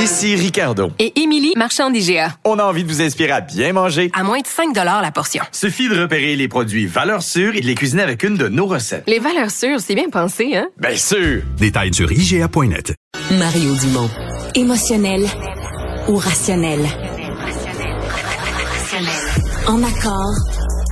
Ici 0.00 0.36
Ricardo. 0.36 0.92
Et 1.00 1.20
Émilie, 1.20 1.52
marchand 1.56 1.90
d'IGA. 1.90 2.36
On 2.44 2.60
a 2.60 2.62
envie 2.62 2.84
de 2.84 2.88
vous 2.88 3.02
inspirer 3.02 3.32
à 3.32 3.40
bien 3.40 3.72
manger. 3.72 4.12
À 4.14 4.22
moins 4.22 4.38
de 4.38 4.46
5 4.46 4.72
la 4.74 5.10
portion. 5.10 5.42
Suffit 5.50 5.88
de 5.88 6.00
repérer 6.00 6.36
les 6.36 6.46
produits 6.46 6.86
valeurs 6.86 7.22
sûres 7.22 7.56
et 7.56 7.60
de 7.60 7.66
les 7.66 7.74
cuisiner 7.74 8.02
avec 8.02 8.22
une 8.22 8.36
de 8.36 8.46
nos 8.46 8.66
recettes. 8.66 9.02
Les 9.08 9.18
valeurs 9.18 9.50
sûres, 9.50 9.80
c'est 9.80 9.96
bien 9.96 10.08
pensé, 10.08 10.54
hein? 10.54 10.68
Bien 10.78 10.96
sûr! 10.96 11.42
Détails 11.56 11.92
sur 11.92 12.12
IGA.net. 12.12 12.94
Mario 13.32 13.74
Dumont. 13.74 14.08
Émotionnel 14.54 15.26
ou 16.06 16.16
rationnel? 16.16 16.86
En 19.66 19.82
accord 19.82 20.34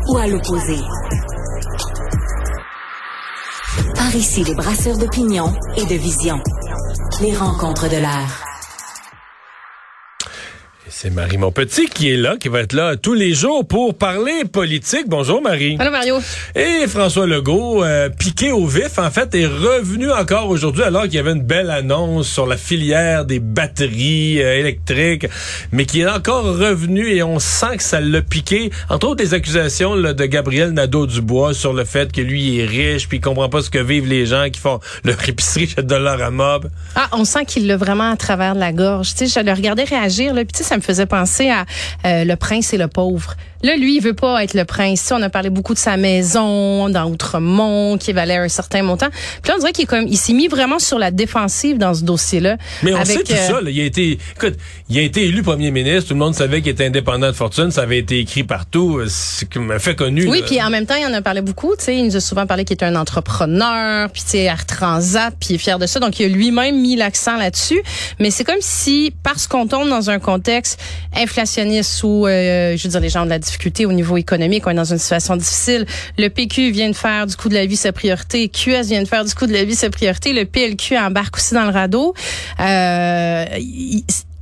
ou 0.08 0.18
à 0.18 0.26
l'opposé? 0.26 0.78
Par 3.94 4.14
ici, 4.16 4.42
les 4.42 4.54
brasseurs 4.54 4.98
d'opinion 4.98 5.52
et 5.76 5.84
de 5.84 5.94
vision. 5.94 6.40
Les 7.22 7.34
rencontres 7.36 7.88
de 7.88 7.96
l'air. 7.96 8.45
C'est 10.98 11.10
Marie 11.10 11.36
Montpetit 11.36 11.88
qui 11.88 12.10
est 12.10 12.16
là, 12.16 12.36
qui 12.40 12.48
va 12.48 12.60
être 12.60 12.72
là 12.72 12.96
tous 12.96 13.12
les 13.12 13.34
jours 13.34 13.66
pour 13.68 13.94
parler 13.94 14.46
politique. 14.50 15.04
Bonjour 15.08 15.42
Marie. 15.42 15.76
Allô 15.78 15.90
Mario. 15.90 16.18
Et 16.54 16.86
François 16.86 17.26
Legault, 17.26 17.84
euh, 17.84 18.08
piqué 18.08 18.50
au 18.50 18.66
vif, 18.66 18.98
en 18.98 19.10
fait, 19.10 19.34
est 19.34 19.46
revenu 19.46 20.10
encore 20.10 20.48
aujourd'hui 20.48 20.84
alors 20.84 21.02
qu'il 21.02 21.16
y 21.16 21.18
avait 21.18 21.32
une 21.32 21.42
belle 21.42 21.68
annonce 21.68 22.28
sur 22.28 22.46
la 22.46 22.56
filière 22.56 23.26
des 23.26 23.40
batteries 23.40 24.42
euh, 24.42 24.58
électriques, 24.58 25.26
mais 25.70 25.84
qui 25.84 26.00
est 26.00 26.08
encore 26.08 26.44
revenu 26.44 27.14
et 27.14 27.22
on 27.22 27.40
sent 27.40 27.76
que 27.76 27.82
ça 27.82 28.00
l'a 28.00 28.22
piqué. 28.22 28.70
Entre 28.88 29.06
autres, 29.06 29.22
les 29.22 29.34
accusations 29.34 29.94
là, 29.94 30.14
de 30.14 30.24
Gabriel 30.24 30.70
Nadeau-Dubois 30.70 31.52
sur 31.52 31.74
le 31.74 31.84
fait 31.84 32.10
que 32.10 32.22
lui 32.22 32.58
est 32.58 32.64
riche 32.64 33.06
puis 33.06 33.18
il 33.18 33.20
comprend 33.20 33.50
pas 33.50 33.60
ce 33.60 33.68
que 33.68 33.82
vivent 33.82 34.08
les 34.08 34.24
gens 34.24 34.48
qui 34.50 34.60
font 34.60 34.80
leur 35.04 35.18
épicerie 35.28 35.68
chez 35.68 35.82
Dollar 35.82 36.32
Mob. 36.32 36.70
Ah, 36.94 37.10
on 37.12 37.26
sent 37.26 37.44
qu'il 37.44 37.66
l'a 37.66 37.76
vraiment 37.76 38.10
à 38.10 38.16
travers 38.16 38.54
de 38.54 38.60
la 38.60 38.72
gorge. 38.72 39.10
Tu 39.10 39.28
sais, 39.28 39.40
je 39.40 39.44
le 39.44 39.52
regardais 39.52 39.84
réagir, 39.84 40.32
là, 40.32 40.42
puis 40.42 40.52
tu 40.54 40.62
sais, 40.62 40.64
ça 40.64 40.78
me 40.78 40.85
faisait 40.86 41.06
penser 41.06 41.50
à 41.50 41.66
euh, 42.06 42.24
le 42.24 42.36
prince 42.36 42.72
et 42.72 42.78
le 42.78 42.88
pauvre. 42.88 43.34
Là, 43.62 43.76
lui, 43.76 43.96
il 43.96 44.02
veut 44.02 44.14
pas 44.14 44.42
être 44.44 44.54
le 44.54 44.64
prince. 44.64 45.10
on 45.12 45.22
a 45.22 45.30
parlé 45.30 45.50
beaucoup 45.50 45.74
de 45.74 45.78
sa 45.78 45.96
maison 45.96 46.88
dans 46.88 47.10
Outremont, 47.10 47.98
qui 47.98 48.12
valait 48.12 48.36
un 48.36 48.48
certain 48.48 48.82
montant. 48.82 49.08
Puis 49.42 49.50
là, 49.50 49.54
on 49.56 49.60
dirait 49.60 49.72
qu'il 49.72 49.86
comme, 49.86 50.06
il 50.06 50.16
s'est 50.16 50.32
mis 50.32 50.48
vraiment 50.48 50.78
sur 50.78 50.98
la 50.98 51.10
défensive 51.10 51.78
dans 51.78 51.94
ce 51.94 52.04
dossier-là. 52.04 52.56
Mais 52.82 52.94
on 52.94 53.04
sait 53.04 53.22
tout 53.22 53.32
euh, 53.32 53.46
ça. 53.48 53.60
Là. 53.60 53.70
Il 53.70 53.80
a 53.80 53.84
été, 53.84 54.18
écoute, 54.36 54.54
il 54.88 54.98
a 54.98 55.02
été 55.02 55.24
élu 55.24 55.42
premier 55.42 55.70
ministre. 55.70 56.08
Tout 56.08 56.14
le 56.14 56.20
monde 56.20 56.34
savait 56.34 56.62
qu'il 56.62 56.72
était 56.72 56.86
indépendant 56.86 57.26
de 57.28 57.32
fortune. 57.32 57.70
Ça 57.70 57.82
avait 57.82 57.98
été 57.98 58.18
écrit 58.18 58.44
partout. 58.44 59.00
C'est 59.08 59.48
un 59.56 59.78
fait 59.78 59.94
connu. 59.94 60.26
Oui, 60.28 60.42
puis 60.46 60.62
en 60.62 60.70
même 60.70 60.86
temps, 60.86 60.96
il 60.96 61.06
en 61.06 61.14
a 61.14 61.22
parlé 61.22 61.40
beaucoup. 61.40 61.74
Tu 61.76 61.84
sais, 61.84 61.96
il 61.96 62.04
nous 62.04 62.16
a 62.16 62.20
souvent 62.20 62.46
parlé 62.46 62.64
qu'il 62.64 62.74
était 62.74 62.84
un 62.84 62.96
entrepreneur, 62.96 64.08
puis 64.10 64.22
tu 64.22 64.30
sais, 64.30 64.42
Air 64.44 64.66
Transat, 64.66 65.34
puis 65.38 65.50
il 65.50 65.54
est 65.56 65.58
fier 65.58 65.78
de 65.78 65.86
ça. 65.86 66.00
Donc, 66.00 66.18
il 66.20 66.26
a 66.26 66.28
lui-même 66.28 66.80
mis 66.80 66.96
l'accent 66.96 67.36
là-dessus. 67.36 67.82
Mais 68.20 68.30
c'est 68.30 68.44
comme 68.44 68.60
si, 68.60 69.12
parce 69.22 69.46
qu'on 69.46 69.66
tombe 69.66 69.88
dans 69.88 70.10
un 70.10 70.18
contexte 70.18 70.80
inflationniste 71.14 72.02
où, 72.02 72.26
euh, 72.26 72.76
je 72.76 72.82
veux 72.84 72.90
dire, 72.90 73.00
les 73.00 73.08
gens 73.08 73.22
ont 73.22 73.26
de 73.26 73.30
la 73.30 73.38
difficulté 73.38 73.55
au 73.84 73.92
niveau 73.92 74.16
économique, 74.16 74.66
on 74.66 74.70
est 74.70 74.74
dans 74.74 74.84
une 74.84 74.98
situation 74.98 75.36
difficile. 75.36 75.86
Le 76.18 76.28
PQ 76.28 76.70
vient 76.70 76.90
de 76.90 76.96
faire 76.96 77.26
du 77.26 77.36
coût 77.36 77.48
de 77.48 77.54
la 77.54 77.66
vie 77.66 77.76
sa 77.76 77.92
priorité, 77.92 78.48
QS 78.48 78.86
vient 78.86 79.02
de 79.02 79.08
faire 79.08 79.24
du 79.24 79.34
coût 79.34 79.46
de 79.46 79.52
la 79.52 79.64
vie 79.64 79.74
sa 79.74 79.90
priorité, 79.90 80.32
le 80.32 80.44
PLQ 80.44 80.96
embarque 80.98 81.36
aussi 81.36 81.54
dans 81.54 81.64
le 81.64 81.70
radeau. 81.70 82.14
Euh, 82.60 83.44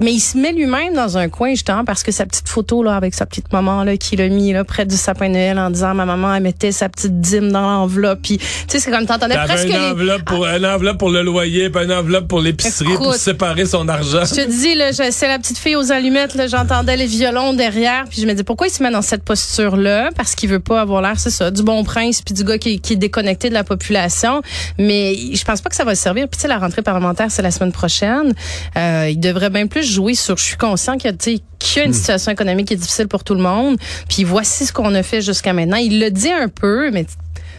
mais 0.05 0.13
il 0.13 0.21
se 0.21 0.37
met 0.37 0.53
lui-même 0.53 0.93
dans 0.95 1.17
un 1.17 1.29
coin 1.29 1.51
justement 1.51 1.85
parce 1.85 2.03
que 2.03 2.13
sa 2.13 2.27
petite 2.27 2.49
photo 2.49 2.83
là 2.83 2.95
avec 2.95 3.15
sa 3.15 3.25
petite 3.25 3.51
maman 3.53 3.85
là 3.85 3.97
qui 3.97 4.17
l'a 4.17 4.29
mis 4.29 4.53
là 4.53 4.63
près 4.63 4.85
du 4.85 4.97
sapin 4.97 5.29
de 5.29 5.33
Noël 5.35 5.59
en 5.59 5.71
disant 5.71 5.95
ma 5.95 6.05
maman 6.05 6.35
elle 6.35 6.43
mettait 6.43 6.73
sa 6.73 6.91
petite 6.91 7.21
dîme 7.21 7.51
dans 7.51 7.63
l'enveloppe. 7.63 8.21
Puis 8.23 8.37
tu 8.39 8.45
sais 8.69 8.81
c'est 8.81 8.91
comme 8.91 9.07
t'entendais 9.07 9.37
presque 9.37 9.69
une 9.69 9.77
enveloppe 9.77 10.25
pour 10.25 10.45
ah. 10.45 10.59
une 10.59 10.67
enveloppe 10.67 10.99
pour 10.99 11.09
le 11.09 11.23
loyer 11.23 11.71
puis 11.71 11.85
une 11.85 11.93
enveloppe 11.93 12.29
pour 12.29 12.41
l'épicerie 12.41 12.95
pour 12.97 13.15
séparer 13.15 13.65
son 13.65 13.89
argent. 13.89 14.25
Je 14.25 14.43
te 14.43 14.51
dis 14.51 14.75
là 14.75 14.93
c'est 14.93 15.27
la 15.27 15.39
petite 15.39 15.59
fille 15.59 15.77
aux 15.77 15.91
allumettes 15.91 16.35
là 16.35 16.49
j'entendais 16.49 16.99
les 16.99 17.07
violons 17.07 17.55
derrière 17.55 18.05
puis 18.11 18.21
je 18.21 18.27
me 18.27 18.35
dis 18.35 18.45
pourquoi 18.45 18.67
il 18.67 18.71
se 18.71 18.83
met 18.83 18.91
dans 18.91 19.03
cette 19.03 19.25
posture 19.25 19.77
là 19.77 20.11
parce 20.15 20.35
qu'il 20.35 20.51
veut 20.51 20.61
pas 20.61 20.83
avoir 20.83 21.01
l'air 21.01 21.19
c'est 21.19 21.31
ça 21.31 21.51
du 21.51 21.63
bon 21.63 21.83
prince 21.83 22.21
puis 22.21 22.35
du 22.35 22.45
gars 22.45 22.59
qui, 22.59 22.79
qui, 22.79 22.93
est 22.93 22.97
déconnecté 22.97 23.49
de 23.49 23.55
la 23.55 23.65
population. 23.65 24.43
Mais 24.79 25.15
je 25.33 25.45
pense 25.45 25.63
pas 25.63 25.71
que 25.71 25.77
ça 25.77 25.85
va 25.85 25.95
servir. 25.95 26.29
Puis 26.29 26.37
tu 26.37 26.43
sais 26.43 26.49
la 26.49 26.59
rentrée 26.59 26.83
parlementaire 26.83 27.31
c'est 27.31 27.43
la 27.43 27.51
semaine 27.51 27.73
prochaine. 27.73 28.35
Euh, 28.77 29.09
il 29.11 29.19
devrait 29.19 29.51
bien 29.51 29.67
plus 29.67 29.94
jouer 29.95 30.15
sur 30.15 30.37
je 30.37 30.45
suis 30.45 30.57
conscient 30.57 30.97
qu'il 30.97 31.11
y 31.11 31.15
a 31.15 31.83
une 31.83 31.91
hmm. 31.91 31.95
situation 31.95 32.33
économique 32.33 32.69
qui 32.69 32.75
est 32.75 32.79
difficile 32.79 33.09
pour 33.09 33.25
tout 33.25 33.35
le 33.35 33.43
monde. 33.43 33.77
Puis 34.09 34.25
voici 34.25 34.67
ce 34.67 34.73
qu'on 34.73 34.95
a 34.95 35.03
fait 35.03 35.23
jusqu'à 35.23 35.53
maintenant. 35.53 35.77
Il 35.77 36.01
le 36.01 36.11
dit 36.11 36.31
un 36.31 36.49
peu, 36.49 36.91
mais 36.91 37.05
tu 37.05 37.13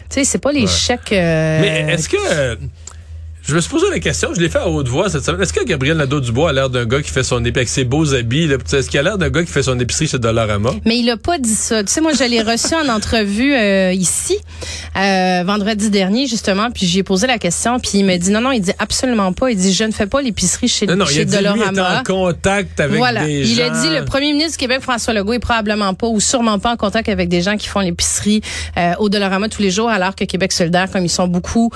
sais, 0.09 0.23
c'est 0.23 0.38
pas 0.38 0.51
l'échec. 0.51 1.00
Euh, 1.12 1.59
mais 1.62 1.94
est-ce 1.94 2.09
que 2.09 2.57
je 3.47 3.53
me 3.53 3.61
suis 3.61 3.69
posé 3.69 3.85
la 3.91 4.00
question, 4.00 4.33
je 4.33 4.41
l'ai 4.41 4.50
fait 4.50 4.57
à 4.57 4.67
haute 4.67 4.88
voix 4.88 5.07
cette 5.07 5.23
semaine. 5.23 5.39
Est-ce 5.39 5.53
que 5.53 5.63
Gabriel 5.63 5.97
Nadeau-Dubois 5.97 6.50
a 6.50 6.53
l'air 6.53 6.69
d'un 6.72 6.85
gars 6.85 7.01
qui 7.03 7.11
fait 7.11 7.23
son 7.23 7.38
épicerie 7.45 7.59
avec 7.59 7.69
ses 7.69 7.83
beaux 7.83 8.16
habits? 8.16 8.50
Est-ce 8.51 8.89
qu'il 8.89 9.00
a 9.00 9.03
l'air 9.03 9.19
d'un 9.19 9.29
gars 9.29 9.44
qui 9.44 9.51
fait 9.51 9.61
son 9.61 9.79
épicerie 9.79 10.07
chez 10.07 10.17
Dollarama? 10.17 10.72
Mais 10.83 10.97
il 10.97 11.07
a 11.11 11.17
pas 11.17 11.38
dit 11.38 11.53
ça. 11.53 11.83
Tu 11.83 11.91
sais, 11.91 12.01
moi, 12.01 12.13
je 12.13 12.23
l'ai 12.23 12.41
reçu 12.41 12.73
en 12.73 12.89
entrevue 12.89 13.53
euh, 13.53 13.94
ici, 13.94 14.35
euh, 14.97 15.44
vendredi 15.45 15.91
dernier, 15.91 16.25
justement, 16.25 16.72
puis 16.72 16.88
j'ai 16.88 17.03
posé 17.03 17.28
la 17.28 17.38
question, 17.38 17.79
puis 17.79 17.91
il 18.00 18.06
me 18.06 18.17
dit 18.17 18.31
non, 18.31 18.41
non, 18.41 18.51
il 18.51 18.61
dit 18.61 18.73
absolument 18.79 19.31
pas. 19.31 19.51
Il 19.51 19.57
dit, 19.57 19.73
je 19.73 19.83
ne 19.83 19.91
fais 19.91 20.07
pas 20.07 20.23
l'épicerie 20.23 20.67
chez, 20.67 20.88
non, 20.88 20.95
non, 20.95 21.06
chez 21.06 21.17
il 21.17 21.22
a 21.22 21.25
dit, 21.25 21.38
Lui 21.38 21.62
est 21.62 21.79
en 21.79 22.03
contact 22.03 22.79
avec 22.79 22.97
voilà. 22.97 23.25
des 23.25 23.41
il 23.41 23.56
gens. 23.57 23.72
a 23.72 23.81
dit, 23.81 23.89
le 23.91 24.06
premier 24.06 24.33
ministre 24.33 24.53
du 24.53 24.57
Québec, 24.57 24.81
François 24.81 25.13
Legault, 25.13 25.33
est 25.33 25.39
probablement 25.39 25.94
pas 25.94 26.07
ou 26.07 26.19
sûrement 26.19 26.57
pas 26.57 26.73
en 26.73 26.77
contact 26.77 27.09
avec 27.09 27.29
des 27.29 27.41
gens 27.41 27.57
qui 27.57 27.67
font 27.67 27.81
l'épicerie 27.81 28.41
euh, 28.77 28.94
au 28.97 29.09
Dollarama 29.09 29.50
tous 29.50 29.62
les 29.62 29.69
jours, 29.69 29.89
alors 29.89 30.16
que 30.16 30.23
Québec 30.25 30.51
solidaire, 30.51 30.89
comme 30.91 31.06
ils 31.06 31.09
sont 31.09 31.27
beaucoup 31.27 31.69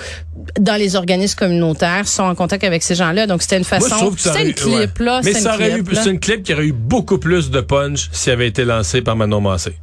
dans 0.59 0.75
les 0.75 0.95
organismes 0.95 1.37
communautaires, 1.37 1.58
sont 2.05 2.23
en 2.23 2.35
contact 2.35 2.63
avec 2.63 2.83
ces 2.83 2.95
gens-là. 2.95 3.27
Donc, 3.27 3.41
c'était 3.41 3.57
une 3.57 3.63
façon. 3.63 4.13
C'était 4.17 4.47
une 4.47 4.53
clip, 4.53 4.99
là. 4.99 5.21
Mais 5.23 5.33
ça 5.33 5.55
aurait 5.55 5.79
eu, 5.79 5.83
c'est 5.93 6.09
une 6.09 6.19
clip 6.19 6.43
qui 6.43 6.53
aurait 6.53 6.65
eu 6.65 6.73
beaucoup 6.73 7.17
plus 7.17 7.49
de 7.49 7.61
punch 7.61 8.09
s'il 8.11 8.33
avait 8.33 8.47
été 8.47 8.65
lancé 8.65 9.01
par 9.01 9.15
Manon 9.15 9.41
Massé 9.41 9.75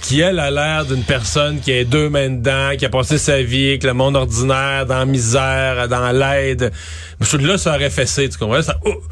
qui 0.00 0.20
elle 0.20 0.38
a 0.38 0.50
l'air 0.50 0.86
d'une 0.86 1.02
personne 1.02 1.60
qui 1.60 1.70
a 1.72 1.84
deux 1.84 2.08
mains 2.08 2.30
dedans, 2.30 2.70
qui 2.78 2.86
a 2.86 2.88
passé 2.88 3.18
sa 3.18 3.42
vie 3.42 3.68
avec 3.68 3.84
le 3.84 3.92
monde 3.92 4.16
ordinaire, 4.16 4.86
dans 4.86 5.00
la 5.00 5.04
misère, 5.04 5.86
dans 5.88 6.12
l'aide. 6.12 6.72
Là, 7.40 7.58
ça 7.58 7.74
aurait 7.74 7.90
fessé, 7.90 8.26
tu 8.28 8.38
comprends? 8.38 8.62
Ça, 8.62 8.78
oh, 8.86 9.02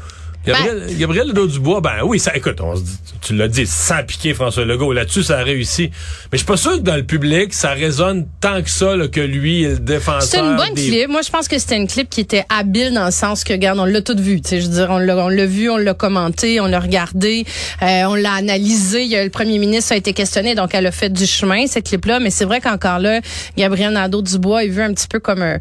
Gabriel, 0.47 0.83
ben, 0.87 0.97
Gabriel 0.97 1.33
Dubois, 1.33 1.81
ben 1.81 2.03
oui, 2.03 2.19
ça, 2.19 2.35
écoute, 2.35 2.61
on, 2.61 2.73
tu 3.21 3.35
l'as 3.35 3.47
dit, 3.47 3.65
sans 3.67 4.03
piquer 4.03 4.33
François 4.33 4.65
Legault, 4.65 4.93
là-dessus, 4.93 5.23
ça 5.23 5.39
a 5.39 5.43
réussi. 5.43 5.91
Mais 6.31 6.33
je 6.33 6.37
suis 6.37 6.45
pas 6.45 6.57
sûr 6.57 6.73
que 6.73 6.83
dans 6.83 6.95
le 6.95 7.03
public, 7.03 7.53
ça 7.53 7.71
résonne 7.71 8.27
tant 8.39 8.61
que 8.61 8.69
ça, 8.69 8.95
que 9.11 9.19
lui 9.19 9.63
est 9.63 9.71
le 9.71 9.79
défenseur. 9.79 10.21
C'est 10.23 10.39
une 10.39 10.55
bonne 10.55 10.73
clip. 10.73 11.09
Moi, 11.09 11.21
je 11.21 11.29
pense 11.29 11.47
que 11.47 11.59
c'était 11.59 11.75
une 11.77 11.87
clip 11.87 12.09
qui 12.09 12.21
était 12.21 12.45
habile 12.49 12.93
dans 12.93 13.05
le 13.05 13.11
sens 13.11 13.43
que, 13.43 13.53
regarde, 13.53 13.79
on 13.79 13.85
l'a 13.85 14.01
tout 14.01 14.17
vu. 14.17 14.41
Tu 14.41 14.49
sais, 14.49 14.61
je 14.61 14.67
veux 14.67 14.73
dire, 14.73 14.87
on 14.89 14.99
l'a, 14.99 15.17
on 15.17 15.29
l'a 15.29 15.45
vu, 15.45 15.69
on 15.69 15.77
l'a 15.77 15.93
commenté, 15.93 16.61
on 16.61 16.67
l'a 16.67 16.79
regardé, 16.79 17.45
euh, 17.81 18.03
on 18.05 18.15
l'a 18.15 18.33
analysé. 18.33 19.03
Il 19.03 19.09
y 19.09 19.15
a, 19.15 19.23
le 19.23 19.29
premier 19.29 19.59
ministre 19.59 19.93
a 19.93 19.97
été 19.97 20.13
questionné, 20.13 20.55
donc 20.55 20.73
elle 20.73 20.85
a 20.85 20.91
fait 20.91 21.09
du 21.09 21.25
chemin, 21.25 21.67
cette 21.67 21.85
clip-là. 21.85 22.19
Mais 22.19 22.29
c'est 22.29 22.45
vrai 22.45 22.61
qu'encore 22.61 22.99
là, 22.99 23.21
Gabriel 23.57 23.91
Nadeau-Dubois 23.93 24.63
est 24.63 24.69
vu 24.69 24.81
un 24.81 24.93
petit 24.93 25.07
peu 25.07 25.19
comme 25.19 25.41
un 25.41 25.57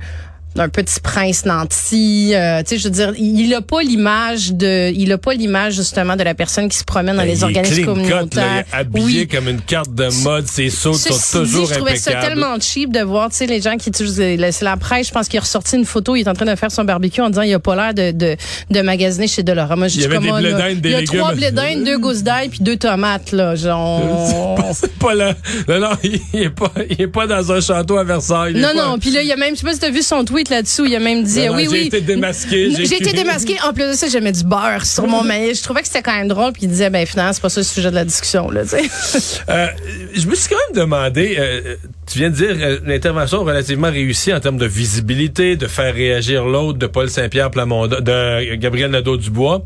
d'un 0.56 0.68
petit 0.68 1.00
prince 1.00 1.44
nanti. 1.44 2.32
Euh, 2.34 2.62
tu 2.62 2.70
sais, 2.70 2.78
je 2.78 2.84
veux 2.84 2.90
dire, 2.90 3.12
il 3.16 3.52
a 3.54 3.60
pas 3.60 3.82
l'image 3.82 4.52
de, 4.52 4.92
il 4.92 5.12
a 5.12 5.18
pas 5.18 5.34
l'image 5.34 5.74
justement 5.74 6.16
de 6.16 6.22
la 6.22 6.34
personne 6.34 6.68
qui 6.68 6.78
se 6.78 6.84
promène 6.84 7.16
dans 7.16 7.22
ben, 7.22 7.28
les 7.28 7.44
organismes 7.44 7.84
communautaires. 7.84 8.64
Cut, 8.64 8.76
habillé 8.76 9.26
comme 9.26 9.48
une 9.48 9.60
carte 9.60 9.94
de 9.94 10.08
mode, 10.22 10.46
ses 10.46 10.70
sauts 10.70 10.94
sont 10.94 11.40
toujours 11.40 11.66
dit, 11.66 11.74
Je 11.74 11.78
trouvais 11.78 11.96
ça 11.96 12.14
tellement 12.14 12.58
cheap 12.60 12.92
de 12.92 13.00
voir, 13.00 13.30
tu 13.30 13.36
sais, 13.36 13.46
les 13.46 13.60
gens 13.60 13.76
qui 13.76 13.90
c'est 13.96 14.62
la 14.62 14.76
presse. 14.76 15.08
Je 15.08 15.12
pense 15.12 15.28
qu'il 15.28 15.38
a 15.38 15.42
ressorti 15.42 15.76
une 15.76 15.84
photo, 15.84 16.16
il 16.16 16.22
est 16.22 16.28
en 16.28 16.34
train 16.34 16.44
de 16.44 16.54
faire 16.54 16.70
son 16.70 16.84
barbecue 16.84 17.20
en 17.20 17.30
disant 17.30 17.42
il 17.42 17.54
a 17.54 17.58
pas 17.58 17.76
l'air 17.76 17.94
de, 17.94 18.16
de, 18.16 18.36
de 18.70 18.80
magasiner 18.80 19.28
chez 19.28 19.42
Dolorama. 19.42 19.88
Il 19.88 20.00
y 20.00 20.04
avait 20.04 20.18
des 20.18 20.30
oh, 20.30 20.38
Il 20.38 20.90
y 20.90 20.94
a 20.94 21.02
trois 21.02 21.34
blé 21.34 21.50
deux 21.84 21.98
gousses 21.98 22.22
d'ail 22.22 22.48
puis 22.48 22.60
deux 22.60 22.76
tomates 22.76 23.32
là. 23.32 23.54
Genre. 23.54 24.58
C'est 24.72 24.98
pas 24.98 25.14
là. 25.14 25.34
Non, 25.68 25.80
non, 25.80 25.90
il 26.02 26.42
est 26.42 26.50
pas, 26.50 26.72
il 26.90 27.00
est 27.00 27.08
pas 27.08 27.26
dans 27.26 27.52
un 27.52 27.60
château 27.60 27.96
à 27.96 28.04
Versailles. 28.04 28.54
Non, 28.54 28.74
non. 28.74 28.98
Puis 28.98 29.10
là, 29.10 29.22
il 29.22 29.28
y 29.28 29.32
a 29.32 29.36
même, 29.36 29.54
je 29.54 29.60
sais 29.60 29.66
pas 29.66 29.74
si 29.74 29.80
t'as 29.80 29.90
vu 29.90 30.02
son 30.02 30.24
tweet 30.24 30.45
tweet 30.46 30.50
là-dessous. 30.50 30.84
Il 30.86 30.94
a 30.94 31.00
même 31.00 31.22
dit, 31.24 31.40
Non, 31.40 31.52
non, 31.52 31.56
oui, 31.56 31.64
j'ai 31.64 31.70
oui. 31.70 31.86
été 31.86 32.00
démasqué, 32.00 32.70
j'ai 32.70 32.86
J'ai 32.86 32.96
été 32.96 33.12
démasqué. 33.12 33.56
En 33.64 33.72
plus 33.72 33.84
de 33.84 33.92
ça, 33.92 34.08
je 34.08 34.18
mets 34.18 34.32
du 34.32 34.44
beurre 34.44 34.84
sur 34.84 35.06
mon 35.06 35.22
maïs. 35.22 35.58
Je 35.58 35.62
trouvais 35.62 35.82
que 35.82 35.86
c'était 35.86 36.02
quand 36.02 36.16
même 36.16 36.28
drôle. 36.28 36.52
Puis 36.52 36.62
il 36.64 36.68
disait, 36.68 36.90
ben 36.90 37.06
finalement, 37.06 37.32
c'est 37.32 37.42
pas 37.42 37.48
ça 37.48 37.60
le 37.60 37.64
sujet 37.64 37.90
de 37.90 37.94
la 37.94 38.04
discussion, 38.04 38.50
là, 38.50 38.62
tu 38.62 38.70
sais. 38.70 39.36
Euh, 39.48 39.68
je 40.14 40.26
me 40.26 40.34
suis 40.34 40.48
quand 40.48 40.56
même 40.72 40.82
demandé, 40.84 41.36
euh, 41.38 41.76
tu 42.10 42.18
viens 42.18 42.30
de 42.30 42.34
dire 42.34 42.56
euh, 42.58 42.78
l'intervention 42.84 43.44
relativement 43.44 43.90
réussie 43.90 44.32
en 44.32 44.40
termes 44.40 44.58
de 44.58 44.66
visibilité, 44.66 45.56
de 45.56 45.66
faire 45.66 45.94
réagir 45.94 46.44
l'autre 46.44 46.78
de 46.78 46.86
Paul 46.86 47.08
Saint-Pierre 47.08 47.50
Plamondon, 47.50 48.00
de 48.00 48.54
Gabriel 48.56 48.90
Nadeau-Dubois. 48.90 49.64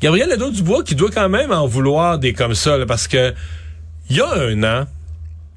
Gabriel 0.00 0.28
Nadeau-Dubois 0.28 0.82
qui 0.82 0.94
doit 0.94 1.10
quand 1.10 1.28
même 1.28 1.52
en 1.52 1.66
vouloir 1.66 2.18
des 2.18 2.32
comme 2.32 2.54
ça, 2.54 2.76
là, 2.76 2.86
parce 2.86 3.06
que 3.06 3.32
il 4.10 4.16
y 4.16 4.20
a 4.20 4.28
un 4.34 4.62
an, 4.64 4.86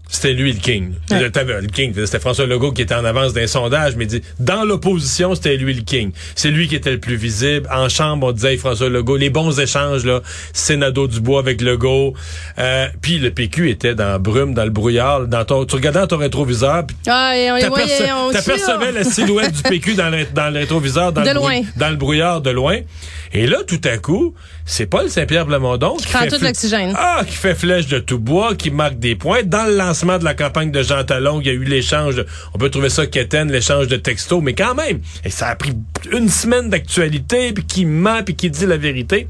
c'était 0.09 0.33
lui 0.33 0.51
le 0.51 0.59
king. 0.59 0.93
Ouais. 1.11 1.19
Le 1.21 1.67
king, 1.67 1.93
c'était 1.93 2.19
François 2.19 2.47
Legault 2.47 2.71
qui 2.71 2.81
était 2.81 2.95
en 2.95 3.05
avance 3.05 3.33
d'un 3.33 3.45
sondage, 3.47 3.95
mais 3.95 4.07
dit, 4.07 4.21
dans 4.39 4.63
l'opposition, 4.63 5.35
c'était 5.35 5.55
lui 5.55 5.73
le 5.73 5.83
king. 5.83 6.11
C'est 6.35 6.49
lui 6.49 6.67
qui 6.67 6.75
était 6.75 6.91
le 6.91 6.99
plus 6.99 7.15
visible. 7.15 7.69
En 7.71 7.89
chambre, 7.89 8.27
on 8.27 8.31
disait 8.31 8.53
hey, 8.53 8.57
François 8.57 8.89
Legault, 8.89 9.17
les 9.17 9.29
bons 9.29 9.59
échanges, 9.59 10.05
là, 10.05 10.21
c'est 10.51 10.77
Nadeau-Dubois 10.77 11.39
avec 11.39 11.61
Legault. 11.61 12.15
Euh, 12.57 12.87
puis 13.01 13.19
le 13.19 13.29
PQ 13.31 13.69
était 13.69 13.93
dans 13.93 14.07
la 14.07 14.19
brume, 14.19 14.53
dans 14.55 14.63
le 14.65 14.71
brouillard. 14.71 15.27
Dans 15.27 15.45
ton, 15.45 15.65
tu 15.65 15.75
regardais 15.75 15.99
dans 15.99 16.07
ton 16.07 16.17
rétroviseur, 16.17 16.87
puis 16.87 16.97
Ah, 17.07 17.33
T'apercevais 18.31 18.91
la 18.91 19.03
silhouette 19.03 19.53
du 19.53 19.61
PQ 19.61 19.93
dans 19.93 20.09
le, 20.09 20.25
dans 20.33 20.51
le 20.51 20.59
rétroviseur, 20.59 21.13
dans, 21.13 21.21
De 21.21 21.27
le 21.27 21.33
loin. 21.35 21.61
dans 21.77 21.89
le 21.89 21.95
brouillard 21.95 22.41
de 22.41 22.49
loin. 22.49 22.77
Et 23.31 23.45
là, 23.45 23.57
tout 23.67 23.81
à 23.83 23.97
coup, 23.97 24.33
c'est 24.65 24.87
Paul 24.87 25.09
Saint-Pierre 25.09 25.45
Plamondon 25.45 25.97
qui, 25.97 26.07
prend 26.07 26.19
fait 26.19 26.29
tout 26.29 26.43
l'oxygène. 26.43 26.93
Ah, 26.97 27.21
qui 27.27 27.35
fait 27.35 27.53
flèche 27.53 27.87
de 27.87 27.99
tout 27.99 28.17
bois, 28.19 28.55
qui 28.55 28.71
marque 28.71 28.97
des 28.97 29.15
points. 29.15 29.43
Dans 29.43 29.65
le 29.65 29.75
de 30.05 30.23
la 30.23 30.33
campagne 30.33 30.71
de 30.71 30.81
Jean 30.81 31.03
Talon, 31.03 31.41
il 31.41 31.47
y 31.47 31.49
a 31.49 31.53
eu 31.53 31.63
l'échange, 31.63 32.23
on 32.53 32.57
peut 32.57 32.69
trouver 32.69 32.89
ça 32.89 33.05
quétaine, 33.05 33.51
l'échange 33.51 33.87
de 33.87 33.97
textos, 33.97 34.41
mais 34.41 34.53
quand 34.53 34.75
même, 34.75 35.01
ça 35.27 35.47
a 35.47 35.55
pris 35.55 35.73
une 36.11 36.29
semaine 36.29 36.69
d'actualité, 36.69 37.51
puis 37.53 37.65
qui 37.65 37.85
ment, 37.85 38.23
puis 38.23 38.35
qui 38.35 38.49
dit 38.49 38.65
la 38.65 38.77
vérité. 38.77 39.27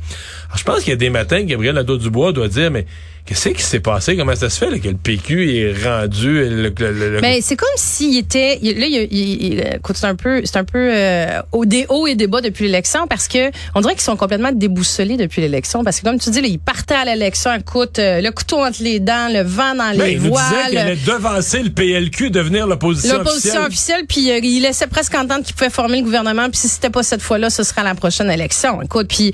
Alors, 0.47 0.57
je 0.57 0.63
pense 0.63 0.79
qu'il 0.79 0.89
y 0.89 0.93
a 0.93 0.97
des 0.97 1.09
matins, 1.09 1.43
Gabriel 1.43 1.75
Nadeau-Dubois 1.75 2.31
doit 2.31 2.47
dire, 2.47 2.71
mais 2.71 2.85
qu'est-ce 3.29 3.49
qui 3.49 3.61
s'est 3.63 3.79
passé? 3.79 4.17
Comment 4.17 4.35
ça 4.35 4.49
se 4.49 4.57
fait 4.57 4.69
là, 4.71 4.79
que 4.79 4.87
le 4.87 4.95
PQ 4.95 5.55
est 5.57 5.83
rendu... 5.87 6.33
Le, 6.43 6.69
le- 6.77 6.91
le- 7.11 7.21
Mais 7.21 7.39
c'est 7.41 7.55
comme 7.55 7.69
s'il 7.75 8.17
était 8.17 8.57
il- 8.61 8.79
là 8.79 8.85
il, 8.87 9.07
il- 9.11 9.43
il- 9.53 9.59
écoute 9.75 9.95
c'est 9.97 10.07
un 10.07 10.15
peu 10.15 10.41
c'est 10.43 10.57
un 10.57 10.63
peu 10.63 10.77
euh, 10.91 11.41
au 11.51 11.65
des 11.65 11.85
hauts 11.89 12.07
et 12.07 12.15
des 12.15 12.27
bas 12.27 12.41
depuis 12.41 12.65
l'élection 12.65 13.07
parce 13.07 13.27
que 13.27 13.51
on 13.75 13.81
dirait 13.81 13.93
qu'ils 13.93 14.01
sont 14.03 14.15
complètement 14.17 14.51
déboussolés 14.51 15.15
depuis 15.17 15.41
l'élection 15.41 15.83
parce 15.83 15.99
que 15.99 16.05
comme 16.05 16.19
tu 16.19 16.29
dis 16.31 16.41
là, 16.41 16.47
ils 16.47 16.59
partaient 16.59 16.95
à 16.95 17.05
l'élection 17.05 17.53
écoute 17.53 17.99
euh, 17.99 18.21
le 18.21 18.31
couteau 18.31 18.57
entre 18.65 18.81
les 18.81 18.99
dents 18.99 19.29
le 19.31 19.43
vent 19.43 19.75
dans 19.75 19.95
Ben, 19.95 20.05
les 20.05 20.11
il 20.13 20.21
nous 20.21 20.29
disait 20.31 20.39
qu'il 20.67 20.71
voiles 20.73 20.77
allait 20.77 20.95
devancer 20.95 21.61
le 21.63 21.69
PLQ, 21.69 22.29
devenir 22.31 22.65
l'opposition 22.67 23.17
L'opposition 23.19 23.61
officielle. 23.61 23.67
officielle, 23.67 24.05
puis 24.07 24.31
euh, 24.31 24.39
il 24.41 24.61
laissait 24.63 24.87
presque 24.87 25.13
entendre 25.15 25.43
qu'il 25.45 25.55
pouvait 25.55 25.69
former 25.69 25.97
le 25.97 26.03
gouvernement, 26.03 26.49
puis 26.49 26.57
si 26.59 26.67
c'était 26.67 26.89
pas 26.89 27.03
cette 27.03 27.21
fois-là, 27.21 27.49
ce 27.49 27.63
sera 27.63 27.83
la 27.83 27.93
prochaine 27.95 28.29
élection. 28.31 28.81
Écoute, 28.81 29.07
puis 29.07 29.33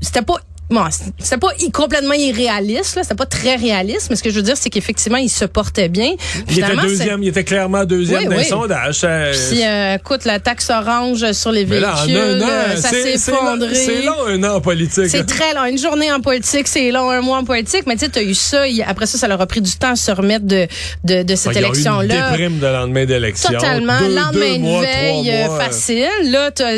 c'était 0.00 0.22
pas 0.22 0.36
Bon, 0.68 0.82
c'était 1.18 1.36
pas 1.38 1.48
complètement 1.72 2.14
irréaliste, 2.14 2.96
là, 2.96 3.02
c'était 3.04 3.14
pas 3.14 3.26
très 3.26 3.54
réaliste, 3.54 4.08
mais 4.10 4.16
ce 4.16 4.22
que 4.22 4.30
je 4.30 4.34
veux 4.36 4.42
dire, 4.42 4.56
c'est 4.56 4.68
qu'effectivement, 4.68 5.18
il 5.18 5.28
se 5.28 5.44
portait 5.44 5.88
bien. 5.88 6.10
Il 6.50 6.58
était 6.58 6.66
c'est- 6.74 6.76
deuxième, 6.82 7.22
il 7.22 7.28
était 7.28 7.44
clairement 7.44 7.84
deuxième 7.84 8.18
Oui, 8.22 8.24
dans 8.26 8.30
oui. 8.32 8.38
les 8.38 8.44
sondages. 8.48 9.00
Puis, 9.50 9.64
euh, 9.64 9.94
écoute, 9.94 10.24
la 10.24 10.40
taxe 10.40 10.68
orange 10.70 11.30
sur 11.32 11.52
les 11.52 11.64
mais 11.66 11.78
là, 11.78 11.92
en 11.94 12.04
véhicules, 12.06 12.16
un 12.18 12.40
an, 12.42 12.48
euh, 12.50 12.76
ça 12.76 12.88
c'est- 12.88 13.02
s'est 13.02 13.18
c'est 13.18 13.30
long- 13.30 13.36
effondré. 13.38 13.74
C'est 13.76 14.02
long, 14.02 14.26
un 14.26 14.42
an 14.42 14.56
en 14.56 14.60
politique. 14.60 15.08
C'est 15.08 15.24
très 15.24 15.54
long. 15.54 15.64
Une 15.66 15.78
journée 15.78 16.10
en 16.10 16.20
politique, 16.20 16.66
c'est 16.66 16.90
long. 16.90 17.10
Un 17.10 17.20
mois 17.20 17.38
en 17.38 17.44
politique. 17.44 17.84
Mais 17.86 17.94
tu 17.94 18.00
sais, 18.06 18.08
t'as 18.08 18.22
eu 18.22 18.34
ça. 18.34 18.64
Après 18.88 19.06
ça, 19.06 19.18
ça 19.18 19.28
leur 19.28 19.40
a 19.40 19.46
pris 19.46 19.60
du 19.60 19.70
temps 19.76 19.92
à 19.92 19.96
se 19.96 20.10
remettre 20.10 20.46
de, 20.46 20.66
de, 21.04 21.22
de 21.22 21.34
cette 21.36 21.52
Ils 21.54 21.58
ont 21.58 22.02
eu 22.02 22.06
une 22.06 22.10
élection-là. 22.10 22.36
de 22.48 22.66
lendemain 22.66 23.04
d'élection. 23.04 23.50
Totalement. 23.52 23.98
Deux- 24.00 24.14
Lendemain 24.16 24.32
deux 24.32 24.54
de 24.54 24.58
mois, 24.62 24.80
veille, 24.82 25.30
euh, 25.30 25.46
mois. 25.46 25.60
facile. 25.60 26.08
Là, 26.24 26.50
t'as 26.50 26.72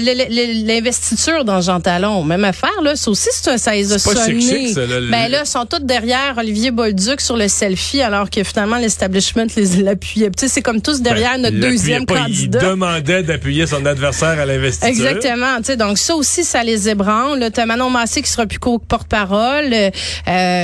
l'investiture 0.64 1.44
dans 1.44 1.60
Jean 1.60 1.80
Talon. 1.80 2.22
Même 2.24 2.44
affaire, 2.44 2.80
là. 2.82 2.96
Ça 2.96 3.10
aussi, 3.10 3.28
c'est 3.32 3.50
un, 3.50 3.56
les 3.78 3.92
a 3.92 3.98
ça, 3.98 4.14
là, 4.14 5.00
ben 5.10 5.28
là, 5.30 5.42
ils 5.44 5.46
sont 5.46 5.64
tous 5.66 5.80
derrière 5.80 6.34
Olivier 6.36 6.70
Bolduc 6.70 7.20
sur 7.20 7.36
le 7.36 7.48
selfie, 7.48 8.02
alors 8.02 8.30
que 8.30 8.42
finalement, 8.42 8.78
l'establishment 8.78 9.46
les 9.56 9.76
l'appuyait. 9.82 10.30
Tu 10.30 10.40
sais, 10.40 10.48
c'est 10.48 10.62
comme 10.62 10.80
tous 10.80 11.00
derrière 11.00 11.34
Ben, 11.34 11.42
notre 11.42 11.58
deuxième 11.58 12.06
pas, 12.06 12.22
candidat. 12.22 12.58
Il 12.62 12.68
demandait 12.70 13.22
d'appuyer 13.22 13.66
son 13.66 13.84
adversaire 13.86 14.38
à 14.38 14.46
l'investiture. 14.46 14.88
Exactement. 14.88 15.58
Tu 15.58 15.64
sais, 15.64 15.76
donc 15.76 15.98
ça 15.98 16.14
aussi, 16.14 16.44
ça 16.44 16.62
les 16.62 16.88
ébranle. 16.88 17.50
T'as 17.52 17.66
Manon 17.66 17.90
Massé 17.90 18.22
qui 18.22 18.30
sera 18.30 18.46
plus 18.46 18.58
qu'au 18.58 18.78
porte-parole. 18.78 19.72
Euh, 19.72 19.90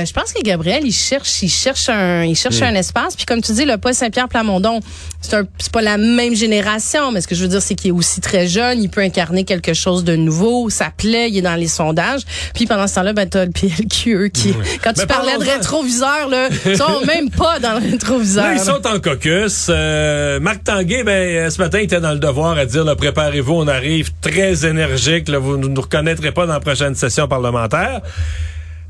je 0.05 0.13
pense 0.13 0.33
que 0.33 0.41
Gabriel, 0.41 0.81
il 0.85 0.93
cherche, 0.93 1.41
il 1.41 1.49
cherche 1.49 1.89
un, 1.89 2.23
il 2.23 2.35
cherche 2.35 2.61
un 2.61 2.75
espace. 2.75 3.15
Puis 3.15 3.25
comme 3.25 3.41
tu 3.41 3.51
dis, 3.53 3.65
le 3.65 3.77
Paul 3.77 3.93
Saint-Pierre 3.93 4.27
Plamondon, 4.27 4.79
c'est 5.21 5.71
pas 5.71 5.81
la 5.81 5.97
même 5.97 6.35
génération, 6.35 7.11
mais 7.11 7.21
ce 7.21 7.27
que 7.27 7.35
je 7.35 7.43
veux 7.43 7.49
dire, 7.49 7.61
c'est 7.61 7.75
qu'il 7.75 7.89
est 7.89 7.93
aussi 7.93 8.21
très 8.21 8.47
jeune. 8.47 8.81
Il 8.81 8.89
peut 8.89 9.01
incarner 9.01 9.43
quelque 9.43 9.73
chose 9.73 10.03
de 10.03 10.15
nouveau. 10.15 10.69
Ça 10.69 10.91
plaît. 10.95 11.29
Il 11.29 11.37
est 11.37 11.41
dans 11.41 11.55
les 11.55 11.67
sondages. 11.67 12.21
Puis 12.53 12.65
pendant 12.65 12.87
ce 12.87 12.93
temps-là, 13.05 13.13
ben 13.13 13.29
t'as 13.29 13.45
le 13.45 13.51
PLQ 13.51 14.15
eux, 14.15 14.27
qui, 14.27 14.53
quand 14.83 14.93
tu 14.93 15.01
Mais 15.01 15.05
parlais 15.07 15.37
de 15.37 15.43
rétroviseur, 15.43 16.29
là, 16.29 16.49
ils 16.65 16.77
sont 16.77 17.05
même 17.05 17.29
pas 17.29 17.59
dans 17.59 17.79
le 17.79 17.91
rétroviseur. 17.91 18.45
Là, 18.45 18.53
ils 18.53 18.59
sont 18.59 18.85
en 18.85 18.99
caucus. 18.99 19.67
Euh, 19.69 20.39
Marc 20.39 20.63
Tanguay, 20.63 21.03
ben, 21.03 21.11
euh, 21.11 21.49
ce 21.49 21.61
matin, 21.61 21.79
il 21.79 21.85
était 21.85 22.01
dans 22.01 22.13
le 22.13 22.19
devoir 22.19 22.57
à 22.57 22.65
dire, 22.65 22.83
préparez-vous, 22.95 23.53
on 23.53 23.67
arrive 23.67 24.11
très 24.21 24.65
énergique. 24.65 25.29
Là, 25.29 25.39
vous 25.39 25.57
ne 25.57 25.67
nous 25.67 25.81
reconnaîtrez 25.81 26.31
pas 26.31 26.45
dans 26.45 26.53
la 26.53 26.59
prochaine 26.59 26.95
session 26.95 27.27
parlementaire. 27.27 28.01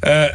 Euh, 0.05 0.27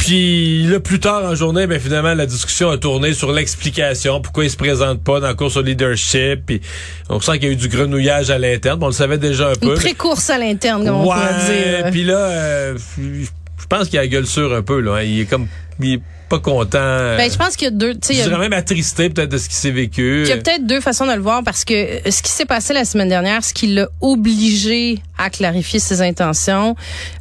puis 0.00 0.62
là, 0.64 0.80
plus 0.80 0.98
tard 0.98 1.24
en 1.24 1.34
journée, 1.34 1.66
ben 1.66 1.78
finalement, 1.78 2.14
la 2.14 2.24
discussion 2.24 2.70
a 2.70 2.78
tourné 2.78 3.12
sur 3.12 3.32
l'explication, 3.32 4.22
pourquoi 4.22 4.44
il 4.44 4.50
se 4.50 4.56
présente 4.56 5.04
pas 5.04 5.20
dans 5.20 5.26
la 5.26 5.34
course 5.34 5.58
au 5.58 5.62
leadership. 5.62 6.40
Puis 6.46 6.62
on 7.10 7.20
sent 7.20 7.32
qu'il 7.38 7.44
y 7.44 7.50
a 7.50 7.52
eu 7.52 7.56
du 7.56 7.68
grenouillage 7.68 8.30
à 8.30 8.38
l'interne. 8.38 8.78
Bon, 8.78 8.86
on 8.86 8.88
le 8.88 8.94
savait 8.94 9.18
déjà 9.18 9.50
un 9.50 9.54
peu. 9.54 9.68
Une 9.68 9.74
pré-course 9.74 10.30
à 10.30 10.38
l'interne, 10.38 10.86
comme 10.86 10.94
on 10.96 11.02
pourrait 11.02 11.18
Ouais, 11.18 11.76
dire. 11.82 11.90
puis 11.90 12.04
là, 12.04 12.16
euh, 12.16 12.78
je 12.98 13.66
pense 13.68 13.88
qu'il 13.90 13.98
a 13.98 14.02
la 14.02 14.08
gueule 14.08 14.26
sûre 14.26 14.54
un 14.54 14.62
peu. 14.62 14.80
Là, 14.80 14.94
hein. 14.96 15.02
Il 15.02 15.20
est 15.20 15.26
comme, 15.26 15.48
il 15.80 15.94
est 15.94 16.00
pas 16.30 16.38
content. 16.38 17.16
Ben, 17.16 17.30
je 17.30 17.36
pense 17.36 17.56
qu'il 17.56 17.66
y 17.66 17.68
a 17.68 17.72
deux, 17.72 17.94
tu 17.94 18.00
sais, 18.02 18.14
il 18.14 18.22
je 18.22 18.28
dirais 18.28 18.38
même 18.38 18.52
attristé 18.52 19.10
peut-être 19.10 19.28
de 19.28 19.36
ce 19.36 19.48
qui 19.48 19.56
s'est 19.56 19.72
vécu. 19.72 20.22
Il 20.22 20.28
y 20.28 20.32
a 20.32 20.36
peut-être 20.36 20.64
deux 20.64 20.80
façons 20.80 21.04
de 21.04 21.12
le 21.12 21.20
voir 21.20 21.42
parce 21.42 21.64
que 21.64 21.74
euh, 21.74 22.10
ce 22.10 22.22
qui 22.22 22.30
s'est 22.30 22.46
passé 22.46 22.72
la 22.72 22.84
semaine 22.84 23.08
dernière, 23.08 23.44
ce 23.44 23.52
qui 23.52 23.66
l'a 23.66 23.88
obligé 24.00 25.00
à 25.18 25.28
clarifier 25.28 25.80
ses 25.80 26.00
intentions, 26.00 26.76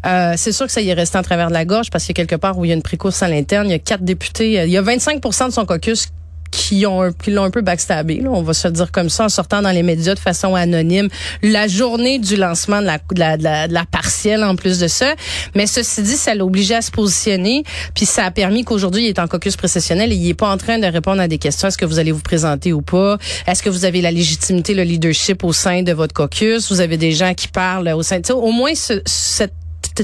euh, 0.06 0.34
c'est 0.38 0.52
sûr 0.52 0.68
que 0.68 0.72
ça 0.72 0.82
y 0.82 0.90
est 0.90 0.94
resté 0.94 1.18
en 1.18 1.24
travers 1.24 1.50
de 1.50 1.54
la 1.54 1.66
gorge 1.66 1.90
parce 1.90 2.06
que 2.06 2.14
quelque 2.14 2.36
part 2.36 2.58
où 2.60 2.66
il 2.66 2.70
y 2.70 2.72
a 2.72 2.76
une 2.76 2.84
précourse 2.84 3.24
à 3.24 3.28
l'interne, 3.28 3.68
il 3.68 3.72
y 3.72 3.74
a 3.74 3.80
quatre 3.80 4.04
députés, 4.04 4.60
euh, 4.60 4.66
il 4.66 4.72
y 4.72 4.78
a 4.78 4.82
25 4.82 5.22
de 5.22 5.52
son 5.52 5.66
caucus 5.66 6.08
qui 6.52 6.86
ont 6.86 7.12
qui 7.12 7.32
l'ont 7.32 7.44
un 7.44 7.52
peu 7.52 7.62
backstabé, 7.62 8.22
là, 8.22 8.30
on 8.32 8.42
va 8.42 8.54
se 8.54 8.68
dire 8.68 8.92
comme 8.92 9.10
ça, 9.10 9.26
en 9.26 9.30
sortant 9.30 9.62
dans 9.62 9.72
les 9.72 9.84
médias 9.84 10.16
de 10.16 10.20
façon 10.20 10.56
anonyme 10.56 11.10
la 11.42 11.68
journée 11.68 12.20
du 12.20 12.36
lancement 12.36 12.82
de 12.82 12.86
la, 12.86 12.98
de 12.98 13.20
la, 13.20 13.38
de 13.38 13.44
la, 13.44 13.68
de 13.68 13.80
partielle 13.92 14.44
en 14.44 14.56
plus 14.56 14.80
de 14.80 14.88
ça. 14.88 15.14
Mais 15.56 15.68
ceci 15.68 16.02
dit, 16.02 16.16
ça 16.16 16.36
l'a 16.36 16.46
obligé 16.46 16.76
à 16.76 16.82
se 16.82 16.92
positionner, 16.92 17.64
puis 17.96 18.06
ça 18.06 18.26
a 18.26 18.32
permis 18.32 18.64
qu'aujourd'hui, 18.64 19.04
il 19.04 19.08
est 19.08 19.20
en 19.20 19.28
caucus 19.28 19.56
précessionnel 19.56 20.12
et 20.12 20.16
il 20.16 20.30
est 20.30 20.34
pas 20.34 20.50
en 20.50 20.58
train 20.58 20.80
de 20.80 20.86
répondre 20.86 21.22
à 21.22 21.28
des 21.28 21.38
questions. 21.38 21.68
Est-ce 21.68 21.78
que 21.78 21.86
vous 21.86 22.00
allez 22.00 22.12
vous 22.12 22.22
présenter 22.22 22.74
ou 22.74 22.82
pas? 22.82 23.18
Est-ce 23.48 23.64
que 23.64 23.70
vous 23.70 23.86
avez 23.86 24.02
la 24.02 24.12
légitimité, 24.12 24.74
le 24.74 24.84
leadership 24.84 25.44
au 25.44 25.54
sein 25.54 25.84
de 25.84 25.94
votre 25.94 26.14
caucus? 26.14 26.72
Vous 26.72 26.82
avez 26.82 26.98
des 26.98 27.12
gens 27.12 27.34
qui 27.34 27.48
parlent 27.48 27.90
au 27.90 28.04
sein... 28.04 28.20
sais, 28.24 28.34
Au 28.34 28.52
moins, 28.52 28.76
ce, 28.76 29.02
cette 29.06 29.54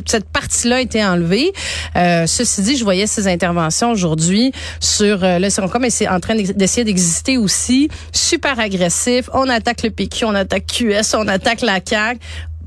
cette 0.05 0.29
partie-là 0.29 0.77
a 0.77 0.81
été 0.81 1.03
enlevée. 1.03 1.51
Euh, 1.95 2.25
ceci 2.27 2.61
dit, 2.61 2.77
je 2.77 2.83
voyais 2.83 3.07
ces 3.07 3.27
interventions 3.27 3.91
aujourd'hui 3.91 4.51
sur 4.79 5.23
euh, 5.23 5.39
le 5.39 5.49
Seroncom, 5.49 5.81
mais 5.81 5.89
c'est 5.89 6.07
en 6.07 6.19
train 6.19 6.35
d'essayer 6.35 6.83
d'exister 6.83 7.37
aussi. 7.37 7.89
Super 8.11 8.59
agressif. 8.59 9.29
On 9.33 9.49
attaque 9.49 9.83
le 9.83 9.89
PQ, 9.91 10.25
on 10.25 10.35
attaque 10.35 10.65
QS, 10.67 11.15
on 11.15 11.27
attaque 11.27 11.61
la 11.61 11.79
CAQ. 11.83 12.19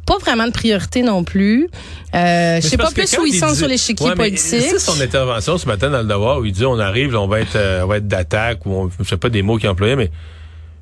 Pas 0.06 0.16
vraiment 0.18 0.46
de 0.46 0.52
priorité 0.52 1.02
non 1.02 1.22
plus. 1.22 1.68
Euh, 2.14 2.60
je 2.62 2.66
sais 2.66 2.78
pas 2.78 2.90
plus 2.90 3.14
où 3.18 3.26
ils 3.26 3.34
il 3.34 3.38
sont 3.38 3.50
dit- 3.50 3.56
sur 3.58 3.68
l'échiquier 3.68 4.06
Ouais, 4.08 4.14
politique. 4.14 4.40
C'est 4.62 4.78
son 4.78 4.98
intervention 5.02 5.58
ce 5.58 5.66
matin 5.66 5.90
dans 5.90 5.98
le 6.00 6.08
devoir 6.08 6.38
où 6.38 6.46
il 6.46 6.52
dit 6.52 6.64
on 6.64 6.78
arrive, 6.78 7.12
là, 7.12 7.20
on 7.20 7.28
va 7.28 7.40
être, 7.40 7.56
euh, 7.56 7.82
on 7.84 7.88
va 7.88 7.98
être 7.98 8.08
d'attaque 8.08 8.64
ou 8.64 8.72
on, 8.72 8.90
je 8.98 9.06
sais 9.06 9.18
pas 9.18 9.28
des 9.28 9.42
mots 9.42 9.58
qu'il 9.58 9.68
employait, 9.68 9.96
mais 9.96 10.10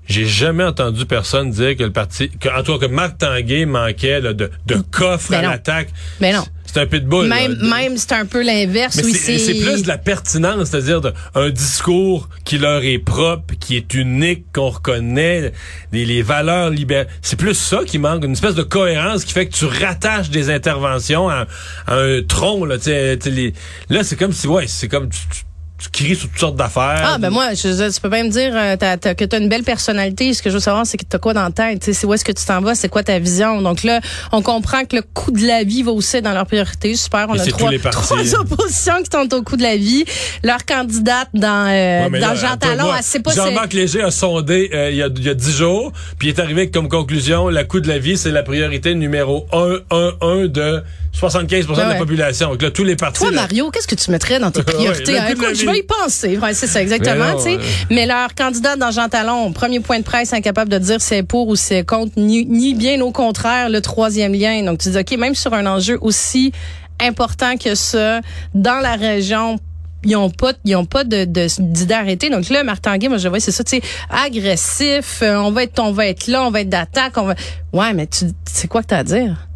j'ai 0.07 0.27
jamais 0.27 0.65
entendu 0.65 1.05
personne 1.07 1.51
dire 1.51 1.77
que 1.77 1.83
le 1.85 1.93
parti, 1.93 2.31
que, 2.31 2.49
en 2.49 2.63
tout 2.63 2.79
cas 2.79 2.87
que 2.87 2.93
Marc 2.93 3.19
Tanguay 3.19 3.67
manquait 3.67 4.21
là, 4.21 4.33
de, 4.33 4.51
de 4.67 4.75
coffre 4.91 5.31
Ben 5.31 5.45
à 5.45 5.51
l'attaque. 5.51 5.89
Ben 6.21 6.35
non. 6.35 6.45
C'est 6.69 6.81
un 6.83 6.87
pitbull. 6.87 7.27
là. 7.29 7.37
Même, 7.37 7.57
même 7.71 7.97
c'est 7.97 8.13
un 8.13 8.27
peu 8.27 8.43
l'inverse. 8.45 8.97
Mais 8.97 9.03
c'est 9.05 9.55
plus 9.55 9.83
de 9.85 9.89
la 9.89 9.97
pertinence, 9.97 10.69
c'est-à-dire 10.69 11.01
de- 11.01 11.13
un 11.35 11.49
discours 11.49 12.29
qui 12.45 12.59
leur 12.59 12.85
est 12.85 12.99
propre, 12.99 13.55
qui 13.59 13.77
est 13.77 13.95
unique, 13.95 14.45
qu'on 14.53 14.69
reconnaît, 14.69 15.53
les, 15.93 16.05
les 16.05 16.21
valeurs 16.23 16.69
libérales. 16.69 17.07
C'est 17.23 17.39
plus 17.39 17.55
ça 17.55 17.81
qui 17.87 17.99
manque, 17.99 18.25
une 18.25 18.33
espèce 18.33 18.57
de 18.57 18.63
cohérence 18.65 19.25
qui 19.25 19.33
fait 19.33 19.47
que 19.47 19.55
tu 19.55 19.65
rattaches 19.65 20.29
des 20.29 20.51
interventions 20.51 21.31
à, 21.31 21.47
à 21.87 21.95
un 21.95 22.21
tronc. 22.23 22.67
Là, 22.67 22.77
les- 22.85 23.55
là 23.89 24.03
c'est 24.05 24.17
comme 24.17 24.33
si, 24.33 24.47
ouais, 24.47 24.67
c'est 24.67 24.89
comme 24.89 25.09
tu, 25.09 25.21
tu- 25.31 25.45
tu 25.79 25.91
cries 25.91 26.17
sur 26.17 26.29
toutes 26.31 26.39
sortes 26.39 26.57
d'affaires. 26.57 27.03
Ah, 27.05 27.19
ben 27.19 27.29
moi, 27.31 27.53
je, 27.55 27.91
tu 27.95 28.01
peux 28.01 28.09
bien 28.09 28.25
me 28.25 28.31
dire 28.31 28.53
euh, 28.55 28.77
t'as- 28.77 28.97
t'as- 28.97 29.15
que 29.15 29.25
tu 29.25 29.37
as 29.37 29.39
une 29.39 29.49
belle 29.49 29.63
personnalité. 29.63 30.33
Ce 30.33 30.43
que 30.43 30.49
je 30.49 30.55
veux 30.55 30.61
savoir, 30.61 30.87
c'est 30.87 30.97
que 30.97 31.05
tu 31.09 31.15
as 31.15 31.19
quoi 31.19 31.35
dans 31.35 31.43
la 31.43 31.51
tête? 31.51 31.85
C'est 31.93 32.07
où 32.07 32.15
est-ce 32.15 32.25
que 32.25 32.33
tu 32.33 32.45
t'en 32.47 32.61
vas? 32.63 32.75
C'est 32.75 32.89
quoi 32.89 33.03
ta 33.03 33.19
vision? 33.19 33.61
Donc 33.61 33.83
là, 33.83 34.01
on 34.33 34.41
comprend 34.41 34.85
que 34.87 34.97
le 34.97 35.03
coût 35.03 35.33
de 35.33 35.47
la 35.47 35.65
vie 35.65 35.83
va 35.83 35.93
aussi 35.93 36.23
dans 36.23 36.33
leur 36.33 36.47
priorité. 36.47 36.95
Super, 36.97 37.27
on 37.29 37.35
Et 37.35 37.41
a 37.41 37.47
trois, 37.47 37.71
trois 37.91 38.35
oppositions 38.37 39.03
qui 39.03 39.11
sont 39.13 39.35
au 39.35 39.43
coût 39.43 39.57
de 39.57 39.63
la 39.63 39.77
vie. 39.77 40.05
Leur 40.43 40.65
candidate 40.65 41.29
dans, 41.35 41.69
euh, 41.69 42.09
Ouais, 42.09 42.21
dans 42.21 42.29
là, 42.29 42.35
Jean 42.35 42.57
Talon, 42.57 42.91
elle 42.97 43.03
sait 43.03 43.21
pas 43.21 43.35
Jean-Marc 43.35 43.73
Léger 43.75 44.03
a 44.03 44.11
sondé 44.11 44.71
euh, 44.73 44.91
il 44.91 44.97
y 44.97 45.03
a 45.03 45.09
il 45.15 45.25
y 45.25 45.29
a 45.29 45.35
dix 45.35 45.53
jours, 45.57 45.93
puis 46.19 46.29
il 46.29 46.31
est 46.31 46.41
arrivé 46.41 46.71
comme 46.71 46.89
conclusion, 46.89 47.49
le 47.49 47.65
coût 47.65 47.81
de 47.81 47.89
la 47.89 47.99
vie, 47.99 48.17
c'est 48.17 48.31
la 48.31 48.43
priorité 48.43 48.95
numéro 48.95 49.47
un, 49.53 49.77
un, 49.91 50.13
un 50.21 50.47
de 50.47 50.83
75% 51.19 51.67
de 51.73 51.81
la 51.81 51.89
Ouais. 51.91 51.99
population. 51.99 52.51
Donc 52.51 52.61
là, 52.63 52.71
tous 52.71 52.85
les 52.85 52.95
partis... 52.97 53.21
Toi, 53.21 53.31
là- 53.31 53.43
Mario, 53.43 53.71
qu'est-ce 53.71 53.87
que 53.89 53.95
tu 53.95 54.11
mettrais 54.11 54.39
dans 54.39 54.51
tes 54.51 54.59
Ouais, 54.61 54.65
priorités? 54.65 55.13
le 55.13 55.35
Je 55.67 55.71
vais 55.73 55.79
y 55.79 55.83
penser. 55.83 56.39
Ouais, 56.39 56.55
c'est 56.55 56.67
ça, 56.67 56.81
exactement. 56.83 57.25
Mais 57.27 57.33
non, 57.33 57.37
tu 57.37 57.51
sais. 57.51 57.59
Mais 57.91 58.07
leur 58.07 58.35
candidate 58.35 58.79
dans 58.79 58.91
Jean 58.91 59.09
Talon, 59.09 59.53
premier 59.53 59.81
point 59.81 59.99
de 59.99 60.05
presse, 60.05 60.33
incapable 60.33 60.71
de 60.71 60.79
dire 60.79 61.01
c'est 61.01 61.23
pour 61.23 61.49
ou 61.49 61.57
c'est 61.57 61.85
contre, 61.85 62.13
ni, 62.17 62.45
ni 62.47 62.75
bien 62.75 63.01
au 63.01 63.11
contraire, 63.13 63.69
le 63.69 63.81
troisième 63.81 64.33
lien. 64.33 64.63
Donc, 64.63 64.79
tu 64.79 64.91
dis, 64.91 64.99
OK, 64.99 65.13
même 65.19 65.35
sur 65.35 65.53
un 65.55 65.67
enjeu 65.67 65.99
aussi 66.01 66.53
important 67.01 67.57
que 67.57 67.75
ça, 67.75 68.21
dans 68.55 68.81
la 68.81 68.97
région, 68.97 69.59
ils 70.05 70.15
ont 70.17 70.31
pas 70.31 70.53
ils 70.65 70.77
ont 70.77 70.85
pas 70.85 71.05
de 71.05 71.25
de- 71.25 71.49
d'idée 71.59 71.95
arrêtée 71.95 72.31
donc 72.31 72.49
là 72.51 72.63
Martin 72.63 72.93
Tanguay 72.93 73.09
moi 73.09 73.19
je 73.19 73.27
vois 73.29 73.41
c'est 73.41 73.51
ça 73.51 73.65
tu 73.65 73.77
sais 73.77 73.83
agressif 74.09 75.21
euh, 75.23 75.37
on 75.37 75.51
va 75.51 75.65
être 75.65 75.81
on 75.81 75.91
va 75.91 76.07
être 76.07 76.29
là 76.29 76.45
on 76.45 76.51
va 76.51 76.61
être 76.61 76.69
d'attaque 76.69 77.15
on 77.17 77.25
va 77.25 77.35
ouais 77.73 77.93
mais 77.93 78.07
tu 78.07 78.27
c'est 78.45 78.69
quoi 78.69 78.83
que 78.83 78.89
t'as 78.89 78.99
à 78.99 79.05
dire? 79.05 79.49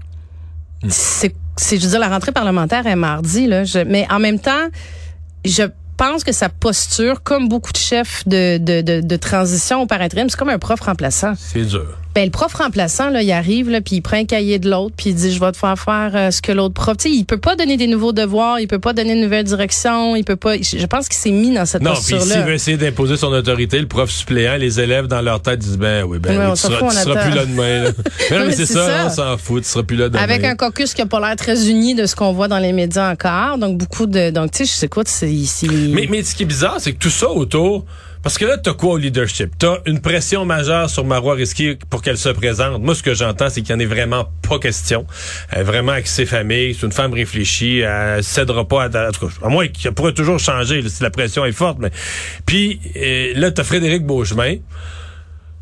C'est 0.88 1.34
c'est 1.56 1.76
je 1.78 1.84
veux 1.84 1.90
dire 1.90 2.00
la 2.00 2.08
rentrée 2.08 2.32
parlementaire 2.32 2.86
est 2.86 2.96
mardi 2.96 3.46
là 3.46 3.64
je- 3.64 3.80
mais 3.80 4.06
en 4.10 4.18
même 4.18 4.40
temps 4.40 4.68
je 5.44 5.64
pense 6.00 6.24
que 6.24 6.32
sa 6.32 6.48
posture 6.48 7.22
comme 7.22 7.46
beaucoup 7.50 7.72
de 7.72 7.76
chefs 7.76 8.26
de 8.26 8.56
de 8.56 9.00
de, 9.02 9.16
transition 9.16 9.82
au 9.82 9.86
intérim 9.90 10.30
c'est 10.30 10.38
comme 10.38 10.48
un 10.48 10.58
prof 10.58 10.80
remplaçant 10.80 11.34
C'est 11.36 11.66
dur. 11.66 11.98
Ben, 12.14 12.24
le 12.24 12.30
prof 12.30 12.52
remplaçant, 12.54 13.10
là, 13.10 13.22
il 13.22 13.30
arrive, 13.30 13.70
là, 13.70 13.80
puis 13.80 13.96
il 13.96 14.00
prend 14.00 14.16
un 14.16 14.24
cahier 14.24 14.58
de 14.58 14.68
l'autre, 14.68 14.94
puis 14.96 15.10
il 15.10 15.14
dit, 15.14 15.32
je 15.32 15.38
vais 15.38 15.52
te 15.52 15.56
faire 15.56 15.78
faire 15.78 16.10
euh, 16.14 16.30
ce 16.32 16.42
que 16.42 16.50
l'autre 16.50 16.74
prof. 16.74 16.96
Tu 16.96 17.08
sais, 17.08 17.14
il 17.14 17.24
peut 17.24 17.38
pas 17.38 17.54
donner 17.54 17.76
des 17.76 17.86
nouveaux 17.86 18.12
devoirs, 18.12 18.58
il 18.58 18.66
peut 18.66 18.80
pas 18.80 18.92
donner 18.92 19.12
une 19.12 19.20
nouvelle 19.20 19.44
direction, 19.44 20.16
il 20.16 20.24
peut 20.24 20.36
pas. 20.36 20.56
Je 20.56 20.86
pense 20.86 21.08
qu'il 21.08 21.18
s'est 21.18 21.30
mis 21.30 21.54
dans 21.54 21.64
cette 21.66 21.82
Non, 21.82 21.92
puis 21.92 22.20
s'il 22.20 22.42
veut 22.42 22.54
essayer 22.54 22.76
d'imposer 22.76 23.16
son 23.16 23.28
autorité, 23.28 23.78
le 23.78 23.86
prof 23.86 24.10
suppléant, 24.10 24.56
les 24.56 24.80
élèves 24.80 25.06
dans 25.06 25.20
leur 25.22 25.40
tête 25.40 25.60
disent 25.60 25.78
ben 25.78 26.04
oui, 26.04 26.18
ben 26.18 26.36
oui, 26.38 26.46
on 26.48 26.54
tu 26.54 26.60
seras, 26.62 26.78
fout, 26.78 26.90
tu 26.90 26.96
on 26.96 27.00
seras 27.02 27.22
plus 27.24 27.34
là 27.34 27.46
demain. 27.46 27.82
là. 27.84 27.90
Mais 28.30 28.38
non, 28.38 28.42
mais 28.42 28.46
Mais 28.48 28.52
c'est 28.56 28.66
c'est 28.66 28.74
ça, 28.74 28.86
ça. 28.86 29.06
on 29.06 29.10
s'en 29.10 29.38
fout, 29.38 29.62
tu 29.62 29.68
seras 29.68 29.82
plus 29.84 29.96
là 29.96 30.08
demain. 30.08 30.22
Avec 30.22 30.44
un 30.44 30.56
caucus 30.56 30.94
qui 30.94 31.02
a 31.02 31.06
pas 31.06 31.20
l'air 31.20 31.36
très 31.36 31.68
uni 31.70 31.94
de 31.94 32.06
ce 32.06 32.16
qu'on 32.16 32.32
voit 32.32 32.48
dans 32.48 32.58
les 32.58 32.72
médias 32.72 33.10
encore. 33.12 33.58
Donc, 33.58 33.78
beaucoup 33.78 34.06
de. 34.06 34.30
Donc, 34.30 34.50
tu 34.50 34.58
sais, 34.58 34.64
je 34.64 34.72
sais 34.72 34.88
quoi, 34.88 35.04
c'est 35.06 35.30
ici. 35.30 35.68
Mais, 35.92 36.06
mais 36.10 36.22
ce 36.24 36.34
qui 36.34 36.42
est 36.42 36.46
bizarre, 36.46 36.76
c'est 36.78 36.92
que 36.92 36.98
tout 36.98 37.10
ça 37.10 37.30
autour, 37.30 37.84
parce 38.22 38.36
que 38.36 38.44
là, 38.44 38.58
t'as 38.58 38.74
quoi 38.74 38.94
au 38.94 38.96
leadership? 38.98 39.52
T'as 39.58 39.78
une 39.86 40.00
pression 40.00 40.44
majeure 40.44 40.90
sur 40.90 41.04
Marois 41.04 41.34
Risky 41.34 41.76
pour 41.88 42.02
qu'elle 42.02 42.18
se 42.18 42.28
présente. 42.28 42.82
Moi, 42.82 42.94
ce 42.94 43.02
que 43.02 43.14
j'entends, 43.14 43.48
c'est 43.48 43.62
qu'il 43.62 43.74
n'y 43.74 43.82
en 43.82 43.84
est 43.84 43.88
vraiment 43.88 44.30
pas 44.48 44.58
question. 44.58 45.06
Elle 45.50 45.60
est 45.60 45.64
vraiment 45.64 45.92
avec 45.92 46.06
ses 46.06 46.26
familles, 46.26 46.74
c'est 46.74 46.86
une 46.86 46.92
femme 46.92 47.14
réfléchie, 47.14 47.78
elle 47.78 48.22
cédera 48.22 48.66
pas 48.66 48.84
à, 48.84 49.08
en 49.08 49.12
tout 49.12 49.26
cas, 49.26 49.32
à 49.42 49.48
moins 49.48 49.68
qu'elle 49.68 49.92
pourrait 49.92 50.12
toujours 50.12 50.38
changer 50.38 50.86
si 50.88 51.02
la 51.02 51.10
pression 51.10 51.44
est 51.44 51.52
forte. 51.52 51.78
Mais 51.78 51.90
Puis 52.44 52.80
euh, 52.96 53.32
là, 53.36 53.50
t'as 53.50 53.64
Frédéric 53.64 54.04
Beauchemin. 54.04 54.56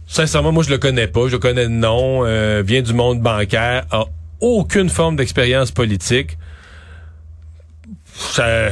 Sincèrement, 0.07 0.53
moi, 0.53 0.65
je 0.65 0.71
le 0.71 0.79
connais 0.79 1.07
pas. 1.07 1.27
Je 1.27 1.33
le 1.33 1.39
connais 1.39 1.65
de 1.65 1.73
nom, 1.73 2.25
euh, 2.25 2.63
vient 2.67 2.83
du 2.83 2.95
monde 2.95 3.21
bancaire, 3.21 3.85
a 3.91 4.07
aucune 4.41 4.89
forme 4.89 5.17
d'expérience 5.17 5.71
politique. 5.71 6.39
Ça, 8.15 8.71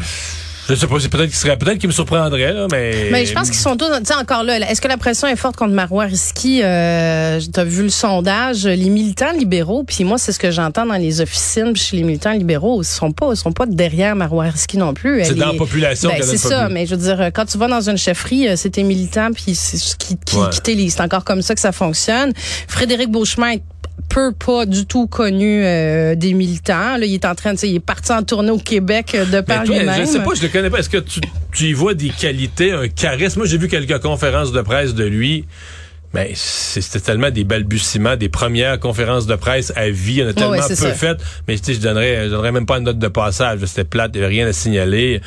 je 0.69 0.75
sais 0.75 0.87
pas, 0.87 0.97
c'est 1.01 1.09
peut-être 1.09 1.27
qu'il 1.29 1.37
serait, 1.37 1.57
peut-être 1.57 1.79
qu'il 1.79 1.89
me 1.89 1.93
surprendrait, 1.95 2.53
là, 2.53 2.67
mais. 2.73 3.09
Mais 3.11 3.27
je 3.27 3.33
pense 3.33 3.49
qu'ils 3.51 3.59
sont 3.61 3.77
tous, 3.77 3.87
tu 3.87 4.05
sais, 4.05 4.15
encore 4.15 4.43
là, 4.43 4.59
est-ce 4.71 4.81
que 4.81 4.89
la 4.89 4.97
pression 4.97 5.29
est 5.29 5.37
forte 5.37 5.57
contre 5.57 5.73
Marois 5.75 6.05
Risky? 6.05 6.61
Euh, 6.63 7.41
t'as 7.53 7.65
vu 7.65 7.83
le 7.85 7.89
sondage, 7.91 8.65
les 8.65 8.89
militants 8.91 9.33
libéraux, 9.33 9.85
puis 9.85 10.05
moi, 10.05 10.19
c'est 10.19 10.33
ce 10.33 10.39
que 10.39 10.51
j'entends 10.51 10.87
dans 10.87 10.95
les 10.97 11.21
officines, 11.21 11.73
puis 11.73 11.83
chez 11.83 11.97
les 11.97 12.03
militants 12.03 12.33
libéraux, 12.33 12.83
ils 12.83 12.87
sont 12.87 13.13
pas, 13.13 13.29
ils 13.33 13.37
sont 13.37 13.53
pas 13.53 13.67
derrière 13.67 14.17
Marois 14.17 14.45
Risky 14.45 14.79
non 14.79 14.95
plus. 14.95 15.25
C'est 15.25 15.35
dans 15.35 15.49
la 15.49 15.55
est- 15.55 15.57
population 15.57 16.11
Ben, 16.11 16.23
c'est 16.23 16.39
ça, 16.39 16.69
mais 16.69 16.87
je 16.87 16.95
veux 16.95 17.03
dire, 17.03 17.31
quand 17.35 17.45
tu 17.47 17.59
vas 17.59 17.69
dans 17.69 17.89
une 17.89 17.99
chefferie, 17.99 18.49
euh, 18.49 18.55
c'est 18.57 18.71
tes 18.71 18.83
militants, 18.83 19.31
puis 19.33 19.55
c'est 19.55 19.77
ce 19.79 19.97
qui, 19.97 20.17
qui, 20.25 20.37
Ouais. 20.37 20.49
qui 20.51 20.61
t'élisent. 20.61 20.95
C'est 20.97 21.03
encore 21.03 21.25
comme 21.25 21.43
ça 21.43 21.55
que 21.55 21.61
ça 21.61 21.73
fonctionne. 21.73 22.33
Frédéric 22.69 23.11
Beauchemin 23.11 23.57
peu 24.09 24.33
pas 24.33 24.67
du 24.67 24.87
tout 24.87 25.07
connu 25.07 25.65
euh, 25.65 26.15
des 26.15 26.33
militants. 26.33 26.97
Là, 26.97 27.05
il 27.05 27.15
est 27.15 27.25
en 27.25 27.35
train 27.35 27.55
de, 27.55 27.59
il 27.65 27.77
est 27.77 27.81
parti 27.81 28.13
en 28.13 28.23
tournée 28.23 28.51
au 28.51 28.59
Québec 28.59 29.15
euh, 29.15 29.25
de 29.25 29.41
par 29.41 29.65
lui-même. 29.65 30.01
je 30.01 30.05
sais 30.05 30.21
pas, 30.21 30.35
je 30.35 30.43
le 30.43 30.49
connais 30.49 30.71
pas. 30.71 30.79
Est-ce 30.79 30.91
que 30.91 30.99
tu, 30.99 31.21
tu 31.53 31.65
y 31.65 31.73
vois 31.73 31.95
des 31.95 32.11
qualités, 32.11 32.73
un 32.73 32.89
charisme? 32.89 33.41
Moi, 33.41 33.47
j'ai 33.47 33.59
vu 33.59 33.69
quelques 33.69 34.01
conférences 34.01 34.53
de 34.53 34.61
presse 34.63 34.95
de 34.95 35.05
lui. 35.05 35.45
Mais 36.15 36.33
c'est- 36.35 36.81
c'était 36.81 37.01
tellement 37.01 37.31
des 37.31 37.45
balbutiements, 37.45 38.17
des 38.17 38.29
premières 38.29 38.79
conférences 38.81 39.27
de 39.27 39.35
presse 39.35 39.73
à 39.77 39.91
vie. 39.91 40.15
Il 40.15 40.19
y 40.19 40.25
en 40.25 40.29
a 40.29 40.33
tellement 40.33 40.57
peu 40.69 40.75
ça. 40.75 40.93
faites. 40.95 41.19
Mais 41.47 41.59
tu 41.59 41.65
sais, 41.65 41.75
je 41.75 41.81
donnerais, 41.81 42.25
je 42.25 42.31
donnerais 42.31 42.53
même 42.53 42.65
pas 42.65 42.79
une 42.79 42.85
note 42.85 42.99
de 42.99 43.09
passage. 43.09 43.59
C'était 43.67 43.85
plate, 43.85 44.13
il 44.15 44.19
n'y 44.21 44.25
avait 44.25 44.35
rien 44.35 44.47
à 44.47 44.53
signaler. 44.53 45.21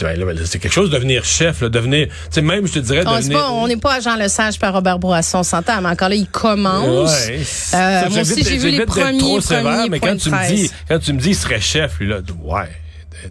Ben, 0.00 0.16
ben, 0.24 0.38
C'est 0.44 0.58
quelque 0.58 0.72
chose 0.72 0.90
de 0.90 0.94
devenir 0.94 1.24
chef, 1.24 1.60
là, 1.62 1.68
devenir. 1.68 2.06
Tu 2.08 2.12
sais, 2.30 2.42
même, 2.42 2.66
je 2.66 2.74
te 2.74 2.78
dirais, 2.78 3.02
On 3.06 3.16
devenir. 3.16 3.38
pas, 3.38 3.50
on 3.50 3.66
n'est 3.66 3.76
pas 3.76 3.94
à 3.94 4.00
Jean 4.00 4.16
Lesage 4.16 4.58
par 4.58 4.72
Robert 4.74 4.98
Bourasson, 4.98 5.38
on 5.38 5.42
s'entend, 5.42 5.80
mais 5.80 5.88
encore 5.88 6.08
là, 6.10 6.14
il 6.14 6.28
commence. 6.28 7.10
Ouais. 7.26 7.38
Euh, 7.40 7.44
Ça, 7.44 8.08
moi 8.10 8.20
aussi, 8.20 8.44
j'ai 8.44 8.58
vu 8.58 8.70
les 8.70 8.84
premiers, 8.86 9.18
trop 9.18 9.40
sévère, 9.40 9.62
premiers 9.62 9.88
mais 9.88 9.98
points 9.98 10.10
quand 10.10 10.16
tu 10.18 10.30
me 10.30 10.48
dis, 10.54 10.70
quand 10.88 10.98
tu 10.98 11.12
me 11.14 11.18
dis, 11.18 11.30
il 11.30 11.34
serait 11.36 11.60
chef, 11.60 11.98
lui, 11.98 12.08
là, 12.08 12.18
ouais, 12.44 12.68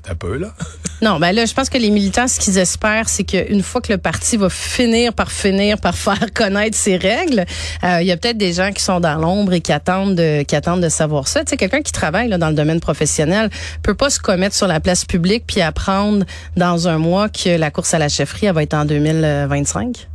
un 0.09 0.15
peu, 0.15 0.37
là. 0.37 0.53
Non, 1.03 1.19
ben 1.19 1.31
là, 1.31 1.45
je 1.45 1.53
pense 1.53 1.69
que 1.69 1.77
les 1.77 1.91
militants, 1.91 2.27
ce 2.27 2.39
qu'ils 2.39 2.57
espèrent, 2.57 3.07
c'est 3.07 3.23
qu'une 3.23 3.61
fois 3.61 3.81
que 3.81 3.93
le 3.93 3.99
parti 3.99 4.35
va 4.35 4.49
finir 4.49 5.13
par 5.13 5.31
finir 5.31 5.77
par 5.79 5.95
faire 5.95 6.33
connaître 6.33 6.75
ses 6.75 6.97
règles, 6.97 7.45
euh, 7.83 8.01
il 8.01 8.07
y 8.07 8.11
a 8.11 8.17
peut-être 8.17 8.37
des 8.37 8.53
gens 8.53 8.71
qui 8.71 8.81
sont 8.81 8.99
dans 8.99 9.13
l'ombre 9.13 9.53
et 9.53 9.61
qui 9.61 9.71
attendent 9.71 10.15
de, 10.15 10.41
qui 10.41 10.55
attendent 10.55 10.81
de 10.81 10.89
savoir 10.89 11.27
ça. 11.27 11.43
Tu 11.43 11.51
sais, 11.51 11.57
quelqu'un 11.57 11.81
qui 11.81 11.91
travaille 11.91 12.29
là, 12.29 12.39
dans 12.39 12.49
le 12.49 12.55
domaine 12.55 12.79
professionnel 12.79 13.51
peut 13.83 13.93
pas 13.93 14.09
se 14.09 14.19
commettre 14.19 14.55
sur 14.55 14.65
la 14.65 14.79
place 14.79 15.05
publique 15.05 15.43
puis 15.45 15.61
apprendre 15.61 16.25
dans 16.55 16.87
un 16.87 16.97
mois 16.97 17.29
que 17.29 17.55
la 17.55 17.69
course 17.69 17.93
à 17.93 17.99
la 17.99 18.09
chefferie 18.09 18.47
elle 18.47 18.55
va 18.55 18.63
être 18.63 18.73
en 18.73 18.85
2025. 18.85 20.07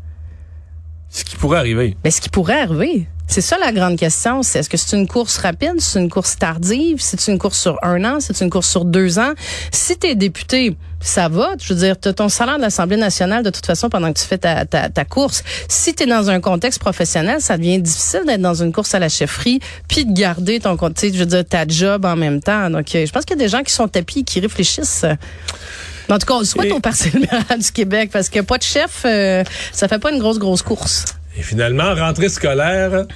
Ce 1.11 1.25
qui 1.25 1.37
pourrait 1.37 1.59
arriver. 1.59 1.97
Mais 2.02 2.11
ce 2.11 2.21
qui 2.21 2.29
pourrait 2.29 2.61
arriver, 2.61 3.07
c'est 3.33 3.41
ça 3.41 3.57
la 3.59 3.73
grande 3.73 3.97
question. 3.99 4.43
C'est 4.43 4.59
est-ce 4.59 4.69
que 4.69 4.77
c'est 4.77 4.95
une 4.97 5.09
course 5.09 5.39
rapide, 5.39 5.77
c'est 5.81 5.99
une 5.99 6.11
course 6.11 6.37
tardive, 6.37 6.99
c'est 7.01 7.29
une 7.29 7.39
course 7.39 7.59
sur 7.59 7.79
un 7.83 8.05
an, 8.05 8.19
c'est 8.21 8.41
une 8.43 8.51
course 8.51 8.69
sur 8.69 8.85
deux 8.85 9.19
ans? 9.19 9.33
Si 9.71 9.97
t'es 9.97 10.15
député, 10.15 10.77
ça 11.01 11.29
va. 11.31 11.53
Je 11.59 11.73
veux 11.73 11.81
dire, 11.81 11.99
t'as 11.99 12.12
ton 12.12 12.29
salaire 12.29 12.59
de 12.59 12.62
l'Assemblée 12.62 12.99
nationale 12.99 13.43
de 13.43 13.49
toute 13.51 13.65
façon 13.65 13.89
pendant 13.89 14.12
que 14.12 14.19
tu 14.21 14.27
fais 14.27 14.37
ta, 14.39 14.67
ta, 14.67 14.91
ta 14.91 15.05
course. 15.07 15.43
Si 15.67 15.95
t'es 15.95 16.05
dans 16.07 16.29
un 16.29 16.41
contexte 16.41 16.79
professionnel, 16.79 17.41
ça 17.41 17.57
devient 17.57 17.81
difficile 17.81 18.23
d'être 18.27 18.43
dans 18.43 18.62
une 18.62 18.71
course 18.73 18.95
à 18.95 18.99
la 18.99 19.09
chefferie 19.09 19.61
puis 19.89 20.05
de 20.05 20.12
garder 20.12 20.61
ton, 20.61 20.77
tu 20.77 20.85
sais, 20.97 21.12
je 21.12 21.19
veux 21.19 21.27
dire, 21.27 21.45
ta 21.45 21.67
job 21.67 22.05
en 22.05 22.17
même 22.17 22.41
temps. 22.43 22.69
Donc, 22.69 22.95
euh, 22.95 23.07
je 23.07 23.12
pense 23.12 23.25
qu'il 23.25 23.37
y 23.39 23.41
a 23.41 23.45
des 23.45 23.49
gens 23.49 23.62
qui 23.62 23.73
sont 23.73 23.89
tapis 23.89 24.21
et 24.21 24.25
qui 24.25 24.41
réfléchissent. 24.41 25.07
En 26.11 26.19
tout 26.19 26.27
cas, 26.27 26.35
on 26.35 26.41
le 26.41 26.45
souhaite 26.45 26.69
Et- 26.69 26.73
au 26.73 26.81
Parti 26.81 27.09
libéral 27.11 27.59
du 27.59 27.73
Québec 27.73 28.11
parce 28.12 28.29
que 28.29 28.41
pas 28.41 28.59
de 28.59 28.62
chef, 28.62 29.03
euh, 29.07 29.43
ça 29.73 29.89
fait 29.89 29.99
pas 29.99 30.12
une 30.12 30.19
grosse, 30.19 30.39
grosse 30.39 30.61
course. 30.62 31.05
Et 31.37 31.43
finalement, 31.43 31.95
rentrée 31.95 32.29
scolaire 32.29 33.07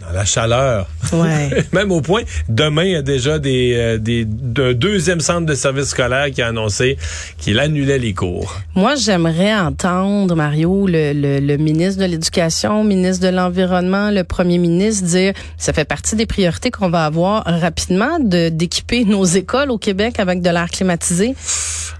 dans 0.00 0.12
la 0.12 0.24
chaleur. 0.24 0.88
Ouais. 1.12 1.64
Même 1.72 1.92
au 1.92 2.00
point, 2.00 2.22
demain, 2.48 2.84
il 2.84 2.92
y 2.92 2.96
a 2.96 3.02
déjà 3.02 3.38
des, 3.38 3.74
euh, 3.76 3.98
des 3.98 4.26
un 4.58 4.72
deuxième 4.72 5.20
centre 5.20 5.46
de 5.46 5.54
service 5.54 5.86
scolaire 5.86 6.30
qui 6.30 6.42
a 6.42 6.48
annoncé 6.48 6.98
qu'il 7.38 7.58
annulait 7.60 7.98
les 7.98 8.12
cours. 8.12 8.60
Moi, 8.74 8.96
j'aimerais 8.96 9.54
entendre, 9.54 10.34
Mario, 10.34 10.86
le, 10.86 11.12
le, 11.12 11.38
le 11.38 11.56
ministre 11.56 12.00
de 12.00 12.06
l'Éducation, 12.06 12.82
ministre 12.82 13.24
de 13.24 13.30
l'Environnement, 13.34 14.10
le 14.10 14.24
premier 14.24 14.58
ministre 14.58 15.06
dire, 15.06 15.32
ça 15.58 15.72
fait 15.72 15.84
partie 15.84 16.16
des 16.16 16.26
priorités 16.26 16.70
qu'on 16.70 16.90
va 16.90 17.04
avoir 17.04 17.44
rapidement, 17.44 18.18
de 18.20 18.48
d'équiper 18.48 19.04
nos 19.04 19.24
écoles 19.24 19.70
au 19.70 19.78
Québec 19.78 20.18
avec 20.18 20.42
de 20.42 20.50
l'air 20.50 20.70
climatisé. 20.70 21.34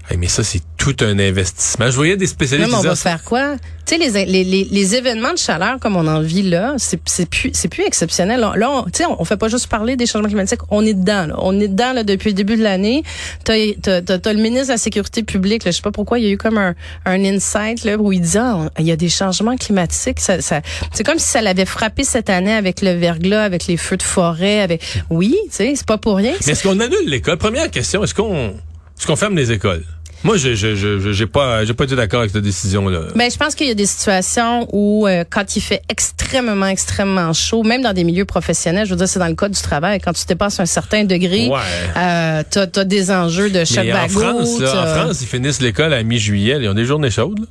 Hey, 0.09 0.17
mais 0.17 0.27
ça, 0.27 0.43
c'est 0.43 0.61
tout 0.77 0.95
un 1.01 1.17
investissement. 1.17 1.89
Je 1.89 1.95
voyais 1.95 2.15
des 2.15 2.27
spécialistes 2.27 2.69
Même 2.69 2.79
on 2.79 2.83
va 2.83 2.95
faire 2.95 3.23
quoi? 3.23 3.55
Tu 3.87 3.95
sais, 3.95 3.97
les, 3.97 4.25
les, 4.25 4.43
les, 4.43 4.67
les 4.69 4.95
événements 4.95 5.33
de 5.33 5.37
chaleur 5.37 5.79
comme 5.79 5.95
on 5.95 6.07
en 6.07 6.21
vit 6.21 6.43
là, 6.43 6.75
c'est 6.77 6.99
c'est 7.05 7.27
plus, 7.27 7.49
c'est 7.53 7.69
plus 7.69 7.83
exceptionnel. 7.83 8.39
Là, 8.39 8.69
on, 8.69 8.83
tu 8.83 8.91
sais, 8.93 9.05
on, 9.07 9.25
fait 9.25 9.37
pas 9.37 9.47
juste 9.47 9.65
parler 9.67 9.95
des 9.95 10.05
changements 10.05 10.27
climatiques, 10.27 10.61
on 10.69 10.85
est 10.85 10.93
dedans. 10.93 11.25
Là. 11.27 11.35
On 11.39 11.59
est 11.59 11.67
dedans 11.67 11.93
là, 11.93 12.03
depuis 12.03 12.29
le 12.29 12.35
début 12.35 12.55
de 12.55 12.61
l'année. 12.61 13.03
T'as 13.43 13.55
as, 13.87 14.01
t'as 14.01 14.33
le 14.33 14.39
ministre 14.39 14.67
de 14.67 14.73
la 14.73 14.77
Sécurité 14.77 15.23
publique, 15.23 15.65
là, 15.65 15.71
je 15.71 15.77
sais 15.77 15.81
pas 15.81 15.91
pourquoi, 15.91 16.19
il 16.19 16.25
y 16.25 16.27
a 16.27 16.31
eu 16.31 16.37
comme 16.37 16.59
un, 16.59 16.75
un 17.05 17.23
insight 17.23 17.83
là, 17.83 17.97
où 17.97 18.11
il 18.11 18.21
dit, 18.21 18.37
ah, 18.37 18.69
il 18.77 18.85
y 18.85 18.91
a 18.91 18.95
des 18.95 19.09
changements 19.09 19.55
climatiques. 19.55 20.19
Ça, 20.19 20.39
ça, 20.41 20.61
c'est 20.93 21.03
comme 21.03 21.19
si 21.19 21.27
ça 21.27 21.41
l'avait 21.41 21.65
frappé 21.65 22.03
cette 22.03 22.29
année 22.29 22.53
avec 22.53 22.81
le 22.81 22.91
verglas, 22.93 23.43
avec 23.43 23.65
les 23.65 23.77
feux 23.77 23.97
de 23.97 24.03
forêt. 24.03 24.61
avec 24.61 24.83
Oui, 25.09 25.35
tu 25.45 25.49
sais, 25.51 25.73
c'est 25.75 25.87
pas 25.87 25.97
pour 25.97 26.17
rien. 26.17 26.33
Mais 26.45 26.53
est-ce 26.53 26.63
qu'on 26.63 26.79
annule 26.79 27.07
l'école? 27.07 27.37
Première 27.37 27.71
question, 27.71 28.03
est-ce 28.03 28.13
qu'on 28.13 28.53
est-ce 28.97 29.07
qu'on 29.07 29.15
ferme 29.15 29.35
les 29.35 29.51
écoles? 29.51 29.83
Moi, 30.25 30.37
j'ai 30.37 30.55
j'ai- 30.55 30.75
j'ai- 30.75 31.13
j'ai 31.13 31.27
pas, 31.27 31.63
j'ai 31.65 31.73
pas 31.75 31.83
été 31.83 31.95
d'accord 31.95 32.21
avec 32.21 32.31
cette 32.31 32.41
décision-là. 32.41 33.01
Ben, 33.15 33.29
je 33.31 33.37
pense 33.37 33.53
qu'il 33.53 33.67
y 33.67 33.71
a 33.71 33.75
des 33.75 33.85
situations 33.85 34.67
où, 34.73 35.05
euh, 35.07 35.23
quand 35.29 35.55
il 35.55 35.61
fait 35.61 35.83
extrêmement, 35.87 36.65
extrêmement 36.65 37.31
chaud, 37.31 37.61
même 37.61 37.83
dans 37.83 37.93
des 37.93 38.03
milieux 38.03 38.25
professionnels, 38.25 38.85
je 38.87 38.89
veux 38.91 38.95
dire, 38.97 39.07
c'est 39.07 39.19
dans 39.19 39.27
le 39.27 39.35
cas 39.35 39.49
du 39.49 39.61
travail, 39.61 39.99
quand 40.03 40.13
tu 40.13 40.25
dépasses 40.25 40.59
un 40.59 40.65
certain 40.65 41.03
degré, 41.03 41.47
Ouais. 41.47 41.59
euh, 41.95 42.41
t'as 42.49 42.65
as 42.75 42.83
des 42.85 43.11
enjeux 43.11 43.51
de 43.51 43.63
choc 43.65 43.83
Mais 43.85 43.93
en. 43.93 44.07
France, 44.09 44.59
là, 44.59 44.83
en 44.83 44.99
France, 45.03 45.21
ils 45.21 45.27
finissent 45.27 45.61
l'école 45.61 45.93
à 45.93 46.01
mi-juillet. 46.01 46.57
Ils 46.59 46.69
ont 46.69 46.73
des 46.73 46.85
journées 46.85 47.11
chaudes. 47.11 47.39
là. 47.39 47.45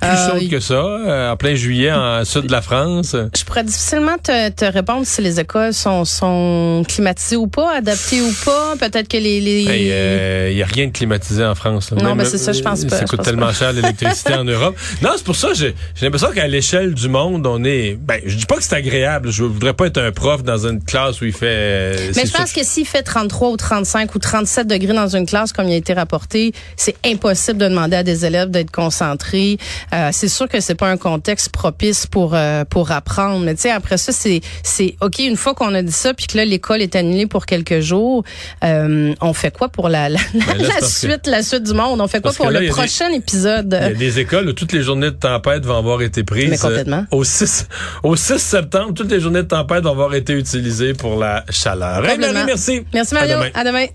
Plus 0.00 0.08
Euh, 0.08 0.30
chaudes 0.40 0.48
que 0.48 0.60
ça, 0.60 0.74
euh, 0.74 1.32
en 1.32 1.36
plein 1.36 1.54
juillet, 1.54 1.92
en 1.92 2.24
sud 2.24 2.46
de 2.46 2.52
la 2.52 2.62
France. 2.62 3.14
Je 3.36 3.44
pourrais 3.44 3.64
difficilement 3.64 4.16
te, 4.22 4.48
te 4.50 4.64
répondre 4.64 5.06
si 5.06 5.20
les 5.22 5.38
écoles 5.40 5.74
sont, 5.74 6.04
sont 6.04 6.82
climatisées 6.88 7.36
ou 7.36 7.46
pas, 7.46 7.76
adaptées 7.76 8.20
ou 8.22 8.32
pas. 8.44 8.74
Peut-être 8.78 9.08
que 9.08 9.16
les... 9.18 9.40
les... 9.40 10.50
Il 10.50 10.56
n'y 10.56 10.62
a 10.62 10.66
rien 10.66 10.86
de 10.86 10.92
climatisé 10.92 11.44
en 11.44 11.54
France. 11.54 11.90
là. 11.90 12.02
Non, 12.02 12.16
ben, 12.16 12.24
c'est 12.24 12.38
ça, 12.38 12.52
je 12.52 12.62
pense 12.62 12.84
pas, 12.84 12.96
Ça 12.96 13.04
coûte 13.04 13.22
tellement 13.22 13.46
pas. 13.46 13.52
cher 13.52 13.72
l'électricité 13.72 14.34
en 14.34 14.44
Europe. 14.46 14.76
Non, 15.02 15.10
c'est 15.16 15.24
pour 15.24 15.36
ça, 15.36 15.48
j'ai 15.54 15.74
j'ai 15.94 16.06
l'impression 16.06 16.30
qu'à 16.32 16.46
l'échelle 16.48 16.94
du 16.94 17.08
monde, 17.08 17.46
on 17.46 17.62
est... 17.64 17.96
Ben, 18.00 18.20
je 18.24 18.36
dis 18.36 18.46
pas 18.46 18.56
que 18.56 18.62
c'est 18.62 18.74
agréable. 18.76 19.30
Je 19.30 19.44
voudrais 19.44 19.74
pas 19.74 19.86
être 19.86 19.98
un 19.98 20.12
prof 20.12 20.42
dans 20.42 20.66
une 20.66 20.82
classe 20.82 21.20
où 21.20 21.26
il 21.26 21.32
fait... 21.32 21.46
euh, 21.46 22.12
Mais 22.16 22.24
je 22.26 22.32
pense 22.32 22.52
que 22.52 22.64
s'il 22.64 22.86
fait 22.86 23.02
33 23.02 23.50
ou 23.50 23.56
35 23.56 24.14
ou 24.14 24.18
37 24.18 24.66
degrés 24.66 24.94
dans 24.94 25.14
une 25.14 25.26
classe, 25.26 25.52
comme 25.52 25.68
il 25.68 25.72
a 25.74 25.76
été 25.76 25.92
rapporté, 25.92 26.52
c'est 26.76 26.96
impossible 27.04 27.58
de 27.58 27.68
demander 27.68 27.96
à 27.96 28.02
des 28.02 28.24
élèves 28.24 28.50
d'être 28.50 28.70
concentrés. 28.70 29.58
Euh, 29.92 30.10
c'est 30.12 30.28
sûr 30.28 30.48
que 30.48 30.60
c'est 30.60 30.74
pas 30.74 30.88
un 30.88 30.96
contexte 30.96 31.50
propice 31.50 32.06
pour 32.06 32.34
euh, 32.34 32.64
pour 32.64 32.90
apprendre. 32.92 33.44
Mais 33.44 33.54
tu 33.54 33.62
sais, 33.62 33.70
après 33.70 33.96
ça, 33.98 34.12
c'est 34.12 34.40
c'est 34.62 34.96
ok. 35.00 35.18
Une 35.20 35.36
fois 35.36 35.54
qu'on 35.54 35.74
a 35.74 35.82
dit 35.82 35.92
ça, 35.92 36.14
puis 36.14 36.26
que 36.26 36.36
là 36.36 36.44
l'école 36.44 36.80
est 36.82 36.94
annulée 36.96 37.26
pour 37.26 37.46
quelques 37.46 37.80
jours, 37.80 38.24
euh, 38.64 39.14
on 39.20 39.32
fait 39.32 39.50
quoi 39.56 39.68
pour 39.68 39.88
la 39.88 40.08
la, 40.08 40.20
Ben 40.34 40.40
là, 40.58 40.68
la 40.68 40.80
que- 40.80 40.86
suite 40.86 41.26
la 41.26 41.42
suite 41.42 41.62
du 41.64 41.72
monde? 41.74 42.00
On 42.00 42.08
fait 42.08 42.20
quoi 42.20 42.32
pour 42.32 42.50
là, 42.50 42.60
le 42.60 42.66
des- 42.66 42.72
prochain 42.72 43.10
épisode? 43.10 43.76
Il 43.80 43.86
y 43.88 43.90
a 43.90 43.94
des 43.94 44.18
écoles 44.18 44.48
où 44.48 44.52
toutes 44.52 44.72
les 44.72 44.82
journées 44.82 45.10
de 45.10 45.16
tempête 45.16 45.64
vont 45.64 45.78
avoir 45.78 46.02
été 46.02 46.22
prises. 46.24 46.50
Mais 46.50 46.58
complètement. 46.58 47.04
euh, 47.12 47.16
Au 47.16 47.24
6, 47.24 47.66
au 48.02 48.16
6 48.16 48.38
septembre, 48.38 48.94
toutes 48.94 49.10
les 49.10 49.20
journées 49.20 49.42
de 49.42 49.48
tempête 49.48 49.82
vont 49.84 49.90
avoir 49.92 50.14
été 50.14 50.32
utilisées 50.34 50.94
pour 50.94 51.18
la 51.18 51.44
chaleur. 51.50 52.04
Hey, 52.04 52.12
Complètement. 52.12 52.32
Marie, 52.32 52.46
merci. 52.46 52.82
Merci 52.94 53.14
À 53.16 53.20
Mario. 53.20 53.36
demain. 53.36 53.50
À 53.54 53.64
demain. 53.64 53.86